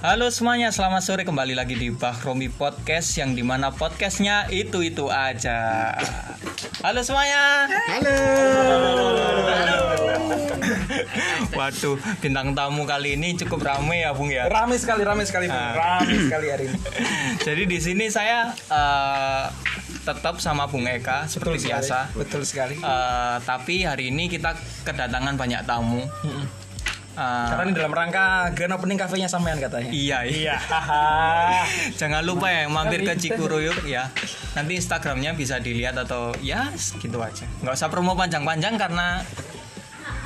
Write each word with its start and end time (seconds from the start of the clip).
Halo 0.00 0.32
semuanya, 0.32 0.72
selamat 0.72 1.02
sore 1.04 1.22
kembali 1.28 1.52
lagi 1.52 1.76
di 1.76 1.92
Bah 1.92 2.16
Romi 2.24 2.48
Podcast 2.48 3.12
yang 3.20 3.36
di 3.36 3.44
mana 3.44 3.68
podcastnya 3.68 4.48
itu 4.48 4.80
itu 4.80 5.12
aja. 5.12 5.92
Halo 6.80 7.04
semuanya. 7.04 7.68
Halo. 7.68 8.16
Waduh, 11.52 12.00
bintang 12.24 12.56
tamu 12.56 12.88
kali 12.88 13.20
ini 13.20 13.36
cukup 13.36 13.60
ramai 13.60 14.08
ya 14.08 14.16
Bung 14.16 14.32
ya. 14.32 14.48
Rame 14.48 14.80
sekali, 14.80 15.04
rame 15.04 15.28
sekali, 15.28 15.52
Bung. 15.52 15.60
Ah. 15.60 16.00
Rame 16.00 16.16
sekali 16.16 16.46
hari 16.48 16.64
ini. 16.72 16.78
Jadi 17.44 17.62
di 17.68 17.78
sini 17.80 18.06
saya 18.08 18.56
eh, 18.56 19.44
tetap 20.00 20.40
sama 20.40 20.64
Bung 20.64 20.88
Eka 20.88 21.28
seperti 21.28 21.68
sekali, 21.68 21.70
biasa. 21.76 21.98
Betul 22.16 22.42
sekali. 22.48 22.80
Eh, 22.80 23.36
tapi 23.44 23.84
hari 23.84 24.08
ini 24.08 24.32
kita 24.32 24.56
kedatangan 24.84 25.36
banyak 25.36 25.60
tamu. 25.68 26.08
Eh, 27.16 27.46
Karena 27.48 27.64
ini 27.64 27.72
dalam 27.72 27.96
rangka 27.96 28.52
grand 28.52 28.76
opening 28.76 29.00
kafenya 29.00 29.24
sampean 29.24 29.56
katanya. 29.56 29.88
iya 29.88 30.20
iya. 30.28 30.56
Jangan 32.00 32.20
lupa 32.20 32.52
ya 32.52 32.68
mampir 32.68 33.08
ke 33.08 33.16
Cikuruyuk 33.16 33.88
ya. 33.88 34.12
Nanti 34.52 34.76
Instagramnya 34.76 35.32
bisa 35.32 35.56
dilihat 35.56 35.96
atau 35.96 36.36
ya 36.44 36.68
gitu 36.76 37.16
aja. 37.24 37.48
Nggak 37.64 37.72
usah 37.72 37.88
promo 37.88 38.12
panjang-panjang 38.12 38.76
karena 38.76 39.24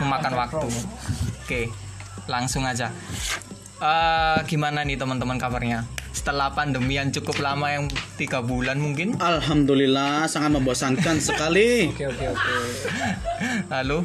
memakan 0.02 0.34
waktu. 0.34 0.66
Oke, 1.46 1.70
langsung 2.26 2.66
aja. 2.66 2.90
Eh, 3.78 4.38
gimana 4.50 4.82
nih 4.82 4.98
teman-teman 4.98 5.38
kabarnya? 5.38 5.86
Setelah 6.10 6.50
pandemi 6.50 6.98
yang 6.98 7.14
cukup 7.14 7.38
lama 7.38 7.70
yang 7.70 7.86
tiga 8.18 8.42
bulan 8.42 8.82
mungkin. 8.82 9.14
Alhamdulillah 9.14 10.26
sangat 10.26 10.58
membosankan 10.58 11.22
sekali. 11.22 11.86
Oke, 11.86 12.10
oke, 12.10 12.34
oke. 12.34 12.50
Lalu 13.70 13.98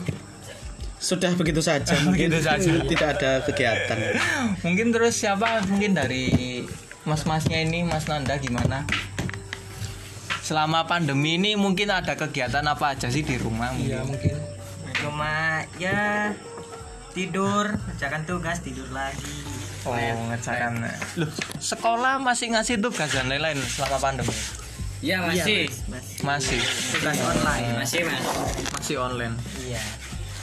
Sudah 1.05 1.29
begitu 1.31 1.61
saja 1.61 1.93
mungkin 2.05 2.33
Begitu 2.33 2.41
saja. 2.41 2.69
tidak 2.91 3.07
ada 3.15 3.31
kegiatan. 3.45 3.97
mungkin 4.59 4.89
terus 4.89 5.13
siapa 5.13 5.61
mungkin 5.63 5.93
dari 5.93 6.65
mas-masnya 7.05 7.61
ini 7.61 7.85
Mas 7.85 8.09
Nanda 8.09 8.33
gimana? 8.35 8.81
Selama 10.41 10.81
pandemi 10.83 11.37
ini 11.37 11.53
mungkin 11.53 11.89
ada 11.89 12.13
kegiatan 12.13 12.61
apa 12.63 12.93
aja 12.93 13.05
sih 13.07 13.21
di 13.21 13.33
rumah 13.35 13.69
Iya, 13.73 14.01
mungkin? 14.01 14.33
mungkin. 14.33 14.53
cuma 14.95 15.59
ya 15.75 16.31
tidur 17.11 17.67
kerjakan 17.85 18.23
tugas 18.23 18.57
tidur 18.61 18.87
lagi 18.89 19.45
Oh, 19.85 19.93
ngerjakan. 19.93 20.81
Loh, 21.15 21.29
sekolah 21.59 22.17
masih 22.17 22.49
ngasih 22.49 22.79
tugas 22.79 23.05
dan 23.07 23.27
lain-lain 23.27 23.61
selama 23.61 23.97
pandemi? 23.99 24.33
iya 24.99 25.21
masih 25.21 25.69
Masih. 26.23 26.57
tugas 26.89 27.17
online 27.21 27.65
masih 27.75 28.01
mas 28.01 28.23
Masih 28.73 28.95
online. 28.97 29.35
iya 29.61 29.77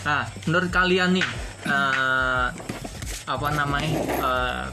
Nah, 0.02 0.22
menurut 0.44 0.68
kalian 0.68 1.14
nih 1.14 1.26
eh, 1.64 2.46
apa 3.24 3.48
namanya? 3.50 3.92
eh, 4.02 4.64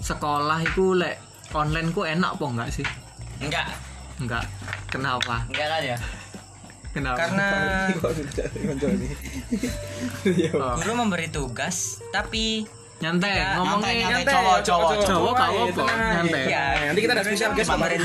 sekolah 0.00 0.58
itu 0.60 0.94
lek 0.94 1.20
online 1.52 1.90
ku 1.90 2.02
enak 2.02 2.34
apa 2.34 2.44
enggak 2.46 2.70
sih? 2.72 2.86
enggak 3.38 3.68
Enggak. 4.16 4.44
Kenapa? 4.86 5.44
enggak 5.46 5.66
kan 5.66 5.82
ya 5.86 5.98
Kenapa? 6.90 7.16
karena 7.16 7.46
Oh, 10.52 10.74
guru 10.76 10.92
memberi 10.96 11.28
tugas 11.28 12.02
tapi 12.10 12.66
nyantai 12.98 13.32
Enggak, 13.32 13.52
ngomongnya 13.56 13.80
nyantai, 13.80 13.96
nyantai 13.96 14.12
nyantai. 14.18 14.34
cowok 14.34 14.58
cowok 14.60 14.90
Cowok, 15.00 15.34
cowok 15.34 15.34
iya, 15.40 15.72
tenang. 15.72 15.98
nyantai 16.12 16.42
Iya. 16.42 16.64
Nanti 16.84 17.00
kita 17.00 17.12
ada 17.14 17.22
spesial 17.22 17.50
guest 17.54 17.70
memberi 17.70 17.96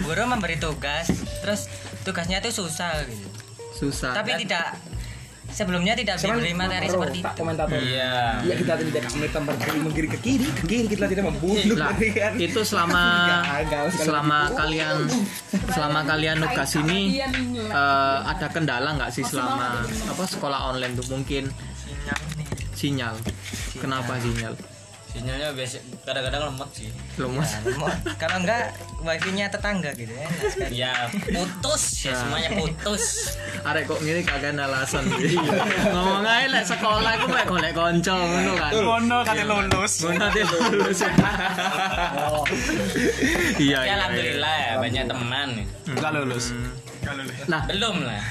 guru 0.00 0.22
memberi 0.24 0.56
tugas 0.56 1.06
terus 1.40 1.60
tugasnya 2.00 2.38
itu 2.38 2.50
susah 2.54 3.04
gitu 3.04 3.28
susah 3.72 4.12
tapi 4.14 4.36
tidak 4.44 4.76
sebelumnya 5.52 5.92
tidak 5.92 6.16
diberi 6.16 6.56
materi 6.56 6.88
seperti 6.88 7.18
Pak 7.20 7.32
itu 7.36 7.40
komentator. 7.44 7.76
iya 7.76 8.40
Iya, 8.40 8.54
kita 8.56 8.72
tidak 8.80 9.12
melempar 9.12 9.54
dari 9.60 9.78
mengkiri 9.84 10.08
ke 10.08 10.18
kiri, 10.24 10.48
ke 10.48 10.64
kiri 10.64 10.86
kita 10.88 11.06
tidak 11.12 11.24
membunuh. 11.28 11.76
lah 11.76 11.92
kan? 11.92 12.32
itu 12.40 12.60
selama 12.64 13.04
sekali. 13.68 14.00
selama 14.00 14.38
kalian 14.56 14.96
selama 15.68 16.00
kalian 16.08 16.36
nugas 16.40 16.72
ini 16.80 17.20
eh, 17.20 18.18
ada 18.24 18.46
kendala 18.48 18.96
nggak 18.96 19.12
sih 19.12 19.24
selama 19.28 19.84
apa 19.84 20.24
sekolah 20.24 20.72
online 20.72 20.96
tuh 20.96 21.06
mungkin 21.12 21.52
sinyal 22.72 23.14
kenapa 23.78 24.18
sinyal 24.18 24.56
sinyalnya 25.12 25.52
biasa 25.52 25.76
kadang-kadang 26.08 26.48
lemot 26.48 26.70
sih. 26.72 26.88
Lemot. 27.20 27.44
Mau- 27.76 27.92
kalau 28.16 28.36
enggak 28.40 28.72
wifi-nya 29.04 29.52
tetangga 29.52 29.92
gitu 29.92 30.08
ya 30.08 30.26
ya 30.72 30.92
putus. 31.12 32.08
Ya 32.08 32.16
semuanya 32.16 32.56
putus. 32.56 33.36
Arek 33.60 33.92
kok 33.92 34.00
ngene 34.00 34.24
kagak 34.24 34.56
ada 34.56 34.64
alasan. 34.72 35.04
Ngomong 35.92 36.24
aja 36.24 36.48
lek 36.48 36.64
sekolah 36.64 37.12
aku 37.20 37.26
mek 37.28 37.44
golek 37.44 37.72
konco 37.76 38.16
ngono 38.16 38.52
kan? 38.56 38.72
Ngono 38.72 39.16
kate 39.20 39.44
lulus. 39.44 39.92
ngono 40.00 40.26
dia 40.32 40.44
lulus 40.48 40.98
iya 43.60 43.78
ya 43.78 43.80
iya 43.84 43.94
alhamdulillah 44.00 44.56
ya 44.56 44.72
banyak 44.80 45.04
teman. 45.12 45.48
Enggak 45.92 46.10
lulus. 46.16 46.46
nah. 47.52 47.60
Belum 47.68 48.00
lah. 48.00 48.22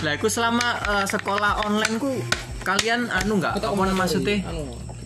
Lah 0.00 0.12
aku 0.16 0.32
selama 0.32 0.80
eh, 0.80 1.04
sekolah 1.04 1.60
online 1.68 2.00
ku 2.00 2.16
kalian 2.64 3.12
anu 3.12 3.36
nggak? 3.36 3.60
Apa 3.60 3.68
maksudnya 3.92 4.40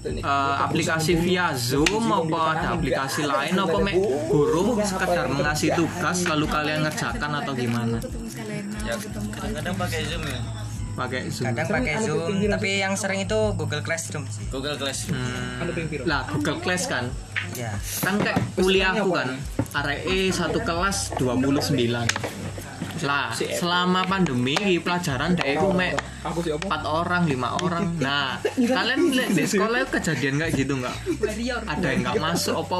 eh, 0.04 0.56
aplikasi 0.62 1.12
via 1.18 1.54
Zoom 1.54 2.10
apa 2.10 2.40
ada 2.58 2.66
aplikasi 2.74 3.22
lain 3.26 3.54
apa 3.54 3.76
mek? 3.78 3.96
guru. 4.28 4.78
Sekedar 4.82 5.30
mengasih 5.30 5.74
tugas 5.78 6.26
lalu 6.26 6.46
kalian 6.50 6.82
ngerjakan 6.86 7.30
atau 7.42 7.52
gimana? 7.54 7.98
ya 8.82 8.94
kadang-kadang 8.98 9.74
pakai 9.78 10.00
zoom 10.10 10.22
ya. 10.26 10.40
Pakai 10.92 11.20
Zoom. 11.32 11.44
Kadang 11.48 11.68
pakai 11.72 11.94
zoom 12.04 12.36
tapi 12.52 12.70
yang 12.84 12.94
sering 13.00 13.24
itu 13.24 13.38
Google 13.56 13.80
Classroom 13.80 14.28
sih. 14.28 14.44
Google 14.52 14.76
Classroom. 14.76 15.16
Hmm. 15.16 16.04
lah 16.04 16.28
Google 16.28 16.60
Class 16.60 16.84
kan? 16.84 17.08
Ya. 17.56 17.72
Kan 18.04 18.20
kayak 18.20 18.38
kuliahku 18.60 19.08
kan? 19.08 19.40
RE 19.72 20.18
satu 20.28 20.60
kelas 20.60 21.16
29 21.16 22.41
lah 23.02 23.34
selama 23.34 24.06
pandemi 24.06 24.54
ini 24.58 24.78
pelajaran 24.78 25.34
deh 25.34 25.58
aku 25.58 25.74
mek 25.74 25.98
empat 26.22 26.82
orang 26.86 27.26
lima 27.26 27.58
orang. 27.58 27.94
Nah 28.02 28.38
kalian 28.56 29.10
lihat 29.10 29.34
di 29.34 29.44
sekolah 29.46 29.86
kejadian 29.90 30.38
nggak 30.38 30.50
gitu 30.54 30.78
nggak? 30.78 30.96
Ada 31.66 31.86
yang 31.92 32.00
nggak 32.06 32.16
masuk 32.22 32.54
apa 32.66 32.78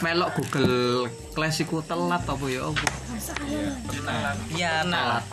melok 0.00 0.30
Google 0.40 1.08
Class 1.36 1.60
iku 1.60 1.84
telat 1.84 2.24
apa 2.24 2.44
ya 2.48 2.68
apa? 2.68 2.86
Iya 4.52 4.72
telat. 4.84 5.24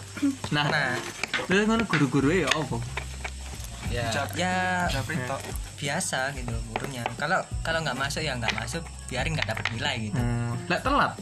Nah 0.51 0.65
nah. 0.67 0.91
terus 1.47 1.63
ngono 1.65 1.83
guru-guru 1.87 2.29
ya 2.31 2.49
apa? 2.51 2.77
Ya 3.91 4.07
ya 4.35 4.53
biasa 5.79 6.35
gitu 6.35 6.55
gurunya. 6.71 7.03
Kalau 7.15 7.39
kalau 7.63 7.79
nggak 7.83 7.97
masuk 7.97 8.21
ya 8.21 8.35
nggak 8.35 8.53
masuk. 8.55 8.83
Biarin 9.11 9.35
nggak 9.35 9.49
dapat 9.51 9.65
nilai 9.75 9.95
gitu. 10.07 10.19
Hmm. 10.19 10.55
lah 10.71 10.79
telat 10.79 11.13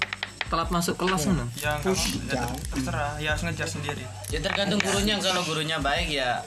telat 0.50 0.70
masuk 0.74 0.98
kelas 0.98 1.30
ngono? 1.30 1.46
Ya 1.56 1.78
enggak 1.78 1.96
ya, 1.96 2.44
terserah 2.74 3.12
ya 3.22 3.30
harus 3.38 3.44
ngejar 3.46 3.70
sendiri. 3.70 4.04
Ya 4.34 4.40
tergantung 4.42 4.82
gurunya. 4.82 5.16
Kalau 5.22 5.46
gurunya 5.46 5.78
baik 5.78 6.10
ya 6.10 6.42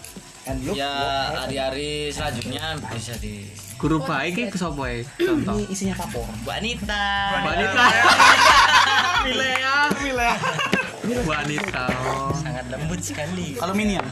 ya 0.74 0.90
hari-hari 1.38 2.10
selanjutnya 2.10 2.74
bisa 2.90 3.14
di 3.22 3.46
guru 3.78 4.02
baik 4.02 4.50
iki 4.50 4.58
sapa 4.58 4.82
ya 4.90 5.06
contoh. 5.22 5.54
Ini 5.54 5.64
isinya 5.70 5.94
kapor. 5.94 6.26
wanita. 6.42 7.04
Wanita. 7.46 7.82
Milea 9.26 9.76
Milea. 10.02 10.34
Wanita. 11.22 11.84
Oh. 12.10 12.34
sangat 12.34 12.66
lembut 12.74 13.00
sekali. 13.02 13.54
Aluminium. 13.62 14.06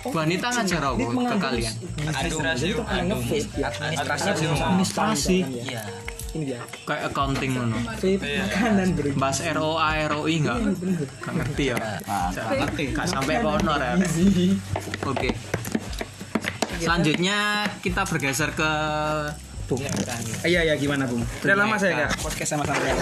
wanita 0.00 0.48
ngajar 0.48 0.80
apa 0.80 0.96
ke 0.96 1.36
kalian? 1.36 1.74
administrasi 2.08 2.72
aduh 2.72 2.88
administrasi 2.88 4.48
administrasi. 4.48 5.38
iya 5.60 5.84
Ini 6.30 6.44
dia. 6.46 6.60
kayak 6.84 7.10
accounting 7.10 7.50
ngono 7.52 7.74
Vape 7.92 8.22
makanan 8.38 8.88
beri. 8.94 9.10
bahas 9.14 9.42
ROA 9.42 9.88
ROI 10.06 10.34
enggak 10.38 10.58
Gak 11.18 11.34
ngerti 11.34 11.64
ya 11.66 11.76
Gak 12.88 13.06
sampai 13.06 13.34
kono 13.38 13.74
ya 13.74 13.98
oke 15.02 15.30
selanjutnya 16.78 17.38
kita 17.78 18.02
bergeser 18.04 18.50
ke 18.52 18.70
Bung. 19.66 19.78
Iya, 20.42 20.66
iya 20.66 20.74
gimana, 20.74 21.06
Bung? 21.06 21.22
Udah 21.22 21.54
lama 21.54 21.78
saya 21.78 22.10
Kak 22.10 22.26
podcast 22.26 22.50
sama 22.50 22.66
sampean. 22.66 22.98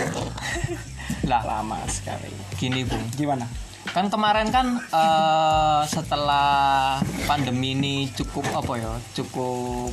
lah 1.30 1.40
Lama 1.40 1.80
sekali. 1.88 2.28
gini 2.54 2.84
bung 2.84 3.00
Gimana? 3.12 3.48
kan 3.88 4.04
kemarin 4.06 4.52
kan 4.52 4.76
eh, 4.76 5.80
setelah 5.86 7.00
pandemi 7.25 7.72
ini 7.72 7.94
cukup 8.12 8.44
apa 8.52 8.72
ya 8.76 8.92
cukup 9.14 9.88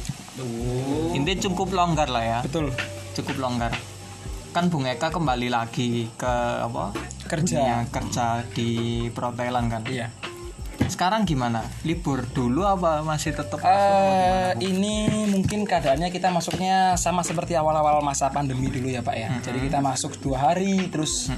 intinya 1.12 1.40
cukup 1.42 1.72
longgar 1.72 2.12
lah 2.12 2.20
ya 2.22 2.40
Betul. 2.44 2.76
Cukup 3.16 3.40
longgar 3.40 3.72
kan 4.52 4.68
Bung 4.68 4.84
Eka 4.84 5.10
kembali 5.10 5.48
lagi 5.48 6.08
ke 6.14 6.34
apa 6.62 6.92
Kerja. 7.26 7.60
dunia 7.60 7.78
kerja 7.90 8.28
di 8.48 8.70
perhotelan 9.10 9.68
kan 9.68 9.84
Iya. 9.84 10.08
sekarang 10.86 11.26
gimana 11.26 11.66
libur 11.82 12.30
dulu 12.30 12.62
apa 12.62 13.02
masih 13.02 13.34
tetap 13.34 13.58
Eh, 13.58 14.54
ini 14.62 15.08
mungkin 15.26 15.66
keadaannya 15.66 16.08
kita 16.08 16.30
masuknya 16.30 16.94
sama 16.94 17.20
seperti 17.20 17.58
awal-awal 17.58 18.00
masa 18.00 18.30
pandemi 18.30 18.70
dulu 18.70 18.88
ya 18.88 19.02
Pak 19.02 19.16
ya. 19.18 19.30
Jadi 19.42 19.66
kita 19.66 19.82
masuk 19.82 20.22
dua 20.22 20.38
hari, 20.46 20.86
terus 20.88 21.34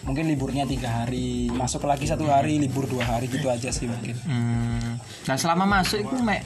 mungkin 0.00 0.24
liburnya 0.24 0.64
tiga 0.64 1.04
hari, 1.04 1.52
masuk 1.52 1.84
lagi 1.84 2.08
satu 2.08 2.24
hari, 2.24 2.56
libur 2.56 2.88
dua 2.88 3.04
hari 3.04 3.28
gitu 3.28 3.46
aja 3.46 3.68
sih 3.68 3.84
mungkin. 3.84 4.16
Hmm. 4.24 4.96
Nah 5.28 5.36
selama 5.36 5.68
masuk 5.68 6.00
itu 6.00 6.16
mek 6.18 6.40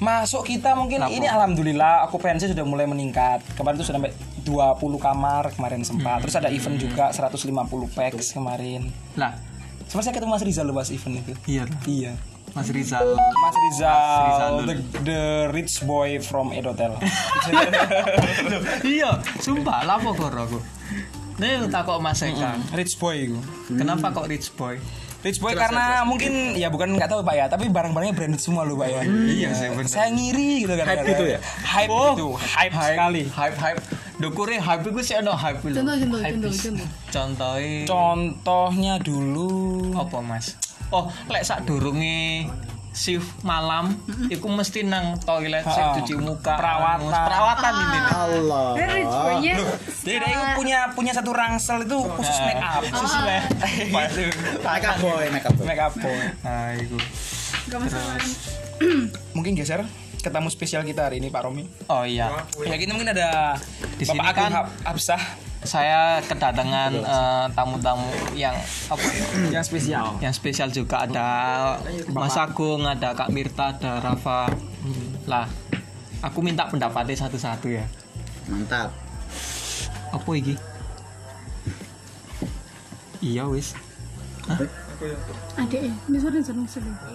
masuk 0.00 0.48
kita 0.48 0.72
mungkin 0.72 1.04
ini 1.12 1.28
alhamdulillah 1.28 2.08
okupansi 2.08 2.50
sudah 2.50 2.64
mulai 2.64 2.88
meningkat. 2.88 3.44
Kemarin 3.54 3.76
itu 3.76 3.84
sudah 3.86 4.00
sampai 4.00 4.12
20 4.42 4.80
kamar 4.96 5.52
kemarin 5.52 5.84
sempat. 5.84 6.24
Terus 6.24 6.36
ada 6.40 6.48
event 6.48 6.76
juga 6.80 7.12
150 7.12 7.44
packs 7.92 8.32
kemarin. 8.32 8.88
Lah, 9.14 9.36
Sebenarnya 9.90 10.06
saya 10.06 10.14
ketemu 10.22 10.32
Mas 10.38 10.44
Rizal 10.46 10.64
loh 10.70 10.74
pas 10.78 10.88
event 10.94 11.14
itu. 11.18 11.32
Iya. 11.50 11.64
iya. 11.90 12.12
Mas 12.54 12.70
Rizal. 12.70 13.02
Mas 13.18 13.56
Rizal, 13.58 14.22
Rizal 14.22 14.54
the, 14.62 14.74
the 15.02 15.22
rich 15.50 15.82
boy 15.82 16.18
from 16.22 16.50
Edotel 16.50 16.98
iya, 18.86 19.18
sumpah 19.38 19.86
lapo 19.86 20.14
kok 20.14 20.30
aku. 20.30 20.58
Nih 21.42 21.66
tak 21.70 21.90
kok 21.90 21.98
Mas 21.98 22.22
Eka. 22.22 22.54
rich 22.74 22.94
boy 22.98 23.18
itu. 23.18 23.38
Kenapa 23.74 24.14
kok 24.14 24.30
rich 24.30 24.50
boy? 24.54 24.78
Rich 25.20 25.36
boy 25.36 25.52
karena 25.52 26.00
mungkin 26.08 26.56
ya 26.56 26.72
bukan 26.72 26.96
nggak 26.96 27.12
tahu 27.12 27.20
pak 27.20 27.34
ya 27.36 27.44
tapi 27.44 27.68
barang-barangnya 27.68 28.16
branded 28.16 28.40
semua 28.40 28.64
loh 28.64 28.80
pak 28.80 28.88
ya 28.88 29.00
Iya 29.04 29.48
sih 29.52 29.68
bener. 29.68 29.84
saya 29.84 30.08
ngiri 30.08 30.64
gitu 30.64 30.72
kan 30.80 30.86
Hype 30.88 31.04
gitu 31.12 31.24
ya? 31.28 31.38
hype 31.60 31.90
itu 31.92 32.28
hype, 32.40 32.72
sekali 32.72 33.22
Hype 33.28 33.58
hype. 33.60 33.80
Dokure 34.16 34.56
hype 34.56 34.84
iku 34.84 35.00
sih 35.00 35.16
ono 35.16 35.32
hype 35.32 35.60
lho. 35.64 35.76
Contoh, 35.80 35.96
contoh, 35.96 36.18
Hype 36.20 36.36
contoh, 36.40 36.52
contoh. 36.52 36.86
Contohnya 37.12 37.84
contohnya 37.88 38.94
dulu 39.00 39.52
apa 39.96 40.18
Mas? 40.24 40.56
Oh, 40.88 41.08
lek 41.28 41.44
sak 41.44 41.68
durunge 41.68 42.48
shift 42.90 43.30
malam 43.40 43.94
iku 44.26 44.46
mesti 44.46 44.82
nang 44.82 45.14
toilet 45.18 45.62
sik 45.62 46.02
cuci 46.02 46.14
muka 46.16 46.52
Perawatan. 46.52 47.06
angus. 47.06 47.22
perawatan 47.22 47.72
ini 47.76 47.98
Allah. 48.10 48.66
Jadi 48.74 49.02
dia 50.02 50.28
itu 50.28 50.44
punya 50.54 50.78
punya 50.90 51.12
satu 51.12 51.30
rangsel 51.30 51.82
itu 51.82 51.96
khusus 52.10 52.38
make 52.42 52.58
up 52.58 52.82
khusus 52.82 53.12
Ah. 53.12 53.46
Make 54.66 54.84
up 54.84 54.96
boy, 54.98 55.24
make 55.28 55.44
up 55.44 55.54
boy. 55.54 55.64
make 55.64 55.78
up 55.78 55.94
boy 55.94 56.18
nah 56.40 56.74
masalah. 57.70 58.18
mungkin 59.36 59.54
geser 59.54 59.86
ke 60.16 60.28
tamu 60.28 60.48
spesial 60.48 60.82
kita 60.82 61.06
hari 61.06 61.16
ini 61.16 61.28
Pak 61.28 61.42
Romi 61.42 61.64
oh 61.86 62.02
iya 62.02 62.28
ya 62.58 62.74
kita 62.74 62.90
mungkin 62.90 63.12
ada 63.12 63.54
Di 63.94 64.04
sini 64.04 64.18
Bapak 64.18 64.32
Agung 64.32 64.42
kan- 64.42 64.54
Hab- 64.58 64.72
Absah 64.86 65.22
saya 65.60 66.24
kedatangan 66.24 66.92
eh, 67.04 67.46
tamu-tamu 67.52 68.08
yang 68.32 68.56
apa 68.88 69.06
ya? 69.12 69.60
yang 69.60 69.64
spesial 69.64 70.16
yang 70.24 70.32
spesial 70.32 70.72
juga 70.72 71.04
ada 71.04 71.28
Mas 72.08 72.36
Agung, 72.40 72.88
ada 72.88 73.12
Kak 73.12 73.28
Mirta, 73.28 73.76
ada 73.76 74.00
Rafa. 74.00 74.48
Lah, 75.28 75.44
aku 76.24 76.40
minta 76.40 76.64
pendapatnya 76.64 77.12
satu-satu 77.12 77.68
ya. 77.68 77.84
Mantap. 78.48 78.88
Apa 80.10 80.30
iki? 80.32 80.56
Iya 83.20 83.44
wis. 83.52 83.76
Adek, 85.56 85.80
ini 85.80 86.16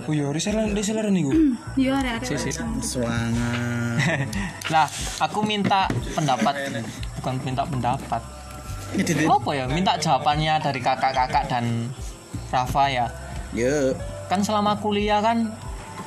oh 0.06 0.12
iya 0.12 0.26
reseller 0.30 0.66
reseller 0.72 1.06
nih 1.08 1.22
gue 1.22 1.36
Iya. 1.78 2.18
Sisi. 2.20 2.50
Lah, 4.68 4.88
aku 5.20 5.40
minta 5.42 5.86
pendapat 6.12 6.56
bukan 7.16 7.34
minta 7.42 7.64
pendapat. 7.64 8.22
Apa 9.28 9.52
ya? 9.52 9.66
Minta 9.68 9.98
jawabannya 9.98 10.54
dari 10.60 10.80
kakak-kakak 10.80 11.46
dan 11.46 11.90
Rafa 12.48 12.86
ya. 12.88 13.06
Yuk. 13.52 13.96
kan 14.26 14.42
selama 14.42 14.76
kuliah 14.76 15.22
kan 15.22 15.54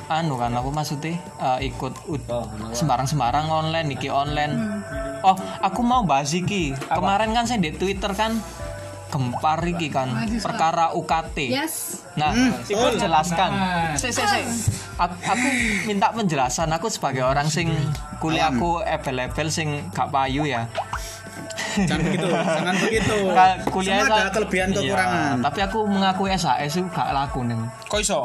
anu 0.05 0.35
kan 0.35 0.51
aku 0.51 0.69
maksudnya 0.69 1.15
eh, 1.39 1.71
ikut 1.71 1.95
ud- 2.05 2.27
sembarang-sembarang 2.73 3.47
online 3.47 3.95
iki 3.95 4.11
online 4.11 4.83
oh 5.21 5.33
aku 5.59 5.79
mau 5.79 6.03
bahas 6.03 6.29
iki 6.29 6.75
kemarin 6.89 7.31
kan 7.31 7.47
saya 7.47 7.63
di 7.63 7.71
Twitter 7.71 8.11
kan 8.11 8.35
gempar 9.09 9.59
iki 9.63 9.87
kan 9.87 10.07
Mahasiswa. 10.07 10.45
perkara 10.45 10.85
UKT 10.93 11.37
Yes. 11.47 12.05
nah 12.13 12.29
itu 12.61 12.77
jelaskan 12.95 13.49
si, 13.93 14.09
si, 14.09 14.21
si. 14.21 14.41
Aku, 14.95 15.15
aku 15.17 15.47
minta 15.83 16.09
penjelasan 16.09 16.69
aku 16.69 16.87
sebagai 16.87 17.23
orang 17.23 17.47
sing 17.47 17.73
kuliahku 18.17 18.83
ebel-ebel 18.83 19.49
sing 19.49 19.67
gak 19.89 20.09
payu 20.09 20.43
ya 20.43 20.69
Jangan 21.71 22.01
begitu, 22.03 22.27
jangan 22.27 22.75
begitu. 22.77 23.15
Ka- 23.31 23.59
kuliah 23.69 24.01
Semua 24.01 24.17
ada 24.17 24.29
kelebihan 24.29 24.67
Iya, 24.69 24.79
kekurangan. 24.81 25.35
tapi 25.41 25.59
aku 25.61 25.79
mengaku 25.85 26.23
SAS 26.29 26.73
itu 26.73 26.87
gak 26.89 27.09
laku 27.09 27.39
nih 27.41 27.55
kok 27.85 27.99
iso 27.99 28.21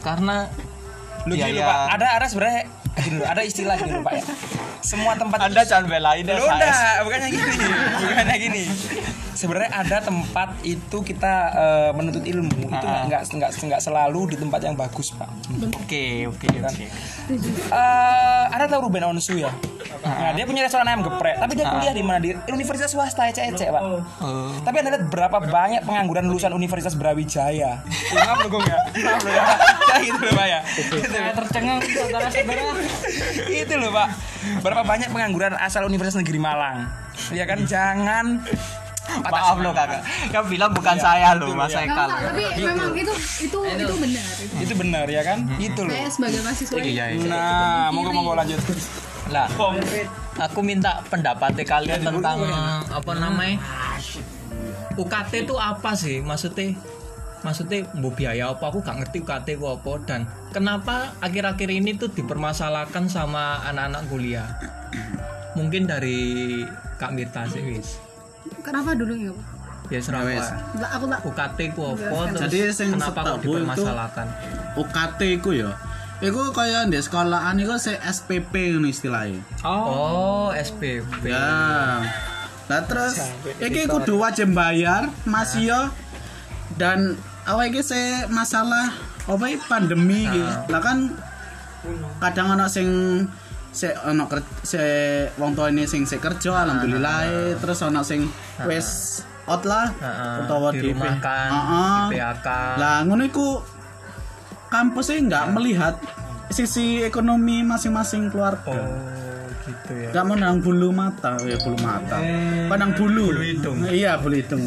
karena 0.00 0.48
lu 1.24 1.34
Iya, 1.34 1.46
iya. 1.46 1.54
loh, 1.54 1.64
pak 1.66 1.78
ada 1.92 2.06
ada 2.14 2.26
sebenarnya 2.26 2.62
gini 2.96 3.20
ada 3.20 3.40
istilah 3.40 3.76
gini 3.76 3.92
loh, 3.92 4.02
pak 4.02 4.12
ya 4.14 4.24
semua 4.80 5.12
tempat 5.14 5.38
Anda 5.42 5.60
jangan 5.62 5.84
belain 5.86 6.24
Loh, 6.26 6.44
udah, 6.44 7.00
bukannya 7.02 7.28
gini, 7.30 7.52
bukannya 8.02 8.36
gini. 8.38 8.62
Sebenarnya 9.44 9.70
ada 9.70 9.98
tempat 10.00 10.48
itu 10.64 10.98
kita 11.00 11.32
eh, 11.52 11.90
menuntut 11.92 12.24
ilmu 12.24 12.48
itu 12.64 12.80
Ah. 12.80 13.04
nggak 13.04 13.22
nggak 13.28 13.50
nggak 13.52 13.80
selalu 13.80 14.32
di 14.32 14.36
tempat 14.40 14.60
yang 14.62 14.72
bagus 14.72 15.12
pak. 15.12 15.28
Oke, 15.76 16.24
oke, 16.24 16.48
oke. 16.48 16.84
Eh, 17.68 18.44
ada 18.48 18.64
tahu 18.64 18.88
Ruben 18.88 19.04
Onsu 19.04 19.36
ya? 19.36 19.52
Nah, 20.00 20.32
dia 20.32 20.44
punya 20.44 20.60
restoran 20.60 20.84
ayam 20.84 21.00
geprek, 21.00 21.36
tapi 21.36 21.52
dia 21.54 21.64
kuliah 21.66 21.92
di 21.92 22.04
mana 22.04 22.18
di 22.18 22.32
universitas 22.48 22.88
swasta 22.88 23.24
ece 23.24 23.44
ece 23.46 23.68
pak. 23.68 23.82
Oh. 24.20 24.52
Tapi 24.60 24.76
anda 24.80 24.96
lihat 24.96 25.08
berapa 25.08 25.38
banyak 25.40 25.84
pengangguran 25.84 26.24
lulusan 26.24 26.52
Universitas 26.52 26.92
Brawijaya. 26.92 27.80
Ya, 27.84 28.20
maaf 28.24 28.40
loh 28.40 28.50
Gong, 28.50 28.64
ya. 28.64 28.78
Maaf 29.00 29.20
loh 29.20 29.32
ya. 29.32 29.44
Ya, 29.84 29.96
gitu 30.00 30.20
loh 30.20 30.34
pak 30.34 30.46
ya. 30.46 30.60
Saya 31.04 31.32
tercengang 31.32 31.78
saudara-saudara. 31.80 32.62
itu 33.46 33.74
loh 33.76 33.90
pak. 33.92 34.08
Berapa 34.60 34.82
banyak 34.84 35.08
pengangguran 35.08 35.52
asal 35.56 35.84
Universitas 35.84 36.20
Negeri 36.20 36.40
Malang. 36.40 36.88
Ya 37.32 37.44
kan 37.44 37.64
jangan 37.64 38.44
Maaf 39.22 39.56
loh 39.62 39.70
kakak, 39.70 40.02
kau 40.34 40.44
bilang 40.50 40.70
bukan 40.74 40.96
saya 40.98 41.38
loh, 41.38 41.54
Mas 41.54 41.70
Ekal. 41.70 42.10
apa, 42.10 42.34
tapi 42.34 42.42
memang 42.58 42.90
itu 42.98 43.14
itu 43.46 43.58
itu 43.62 43.94
benar. 44.00 44.26
itu 44.58 44.74
benar 44.74 45.06
ya 45.06 45.22
kan? 45.22 45.38
Itu 45.56 45.80
loh. 45.86 45.94
Saya 45.94 46.08
sebagai 46.10 46.40
mahasiswa 46.42 46.76
Iya, 46.82 47.04
iya. 47.14 47.26
Nah, 47.30 47.86
monggo 47.94 48.10
monggo 48.10 48.34
lanjut. 48.34 48.58
Lah, 49.30 49.48
aku 50.36 50.60
minta 50.60 51.00
pendapatnya 51.08 51.64
kalian 51.64 52.00
tentang 52.02 52.38
apa 52.90 53.12
namanya? 53.16 53.56
UKT 54.94 55.48
itu 55.48 55.54
apa 55.58 55.94
sih? 55.94 56.22
Maksudnya 56.22 56.74
maksudnya 57.42 57.88
bu 57.98 58.12
biaya 58.14 58.52
apa? 58.52 58.70
Aku 58.70 58.84
gak 58.84 59.00
ngerti 59.00 59.24
UKT 59.24 59.58
itu 59.58 59.66
apa. 59.66 59.92
Dan 60.04 60.20
kenapa 60.52 61.16
akhir-akhir 61.24 61.68
ini 61.70 61.96
tuh 61.96 62.12
dipermasalahkan 62.12 63.08
sama 63.08 63.64
anak-anak 63.64 64.02
kuliah? 64.12 64.48
Mungkin 65.54 65.86
dari 65.86 66.62
Kak 66.98 67.14
Mirta 67.14 67.46
sih 67.50 67.62
wis 67.62 68.03
Kenapa 68.64 68.90
dulu 68.96 69.12
enggak? 69.12 69.36
Pak? 69.36 69.64
ya. 70.32 70.80
Lah, 70.80 70.90
Aku 70.96 71.04
tak 71.12 71.20
UKT 71.28 71.58
ku 71.76 71.80
apa 71.92 72.32
terus 72.32 72.40
Jadi 72.48 72.58
sing 72.72 72.88
kenapa 72.96 73.20
kok 73.20 73.38
dipermasalahkan 73.44 74.26
UKT 74.80 75.20
iku 75.38 75.50
ya. 75.52 75.70
Iku 76.24 76.56
kaya 76.56 76.88
di 76.88 76.96
sekolahan 77.04 77.60
iku 77.60 77.76
se 77.76 78.00
SPP 78.00 78.72
ngono 78.72 78.88
istilahnya. 78.88 79.44
oh 79.68 80.48
SPP 80.56 81.28
Ya. 81.28 82.00
Lah 82.64 82.80
terus 82.88 83.20
iki 83.60 83.84
kudu 83.84 84.16
wajib 84.16 84.56
bayar 84.56 85.12
masih 85.28 85.68
yo 85.68 85.80
dan 86.80 87.20
awal 87.44 87.68
iki 87.68 87.84
se 87.84 88.24
masalah 88.32 88.88
apa 89.28 89.44
iki 89.52 89.60
pandemi 89.68 90.24
iki. 90.24 90.44
Lah 90.72 90.80
kan 90.80 91.12
kadang 92.24 92.56
ana 92.56 92.72
sing 92.72 92.88
se 93.74 93.90
ker- 94.30 94.54
se 94.62 94.82
wong 95.34 95.52
tuane 95.52 95.82
sing 95.84 96.06
se 96.06 96.16
kerja 96.16 96.62
alhamdulillah 96.62 97.18
terus 97.58 97.82
ana 97.82 98.00
sing 98.00 98.30
wis 98.64 99.20
out 99.44 99.66
lah 99.66 99.90
Heeh, 99.92 100.34
utawa 100.46 100.68
di 100.70 100.78
dirumahkan, 100.80 101.48
di 102.08 102.16
PHK. 102.16 102.48
Lah 102.78 103.04
ngono 103.04 103.22
iku 103.26 103.60
kampusnya 104.70 105.18
nggak 105.20 105.46
melihat 105.52 105.94
sisi 106.48 107.02
ekonomi 107.02 107.60
masing-masing 107.60 108.30
keluarga. 108.30 108.72
oh 108.72 109.44
gitu 109.64 109.92
ya 109.96 110.08
Gak 110.12 110.24
menang 110.28 110.60
bulu 110.60 110.92
mata, 110.92 111.40
ya 111.40 111.56
bulu 111.56 111.76
mata. 111.80 112.20
Pandang 112.68 112.92
bulu. 112.92 113.32
Bulu 113.32 113.42
hidung. 113.42 113.78
Iya, 113.84 114.20
bulu 114.20 114.36
hidung. 114.36 114.60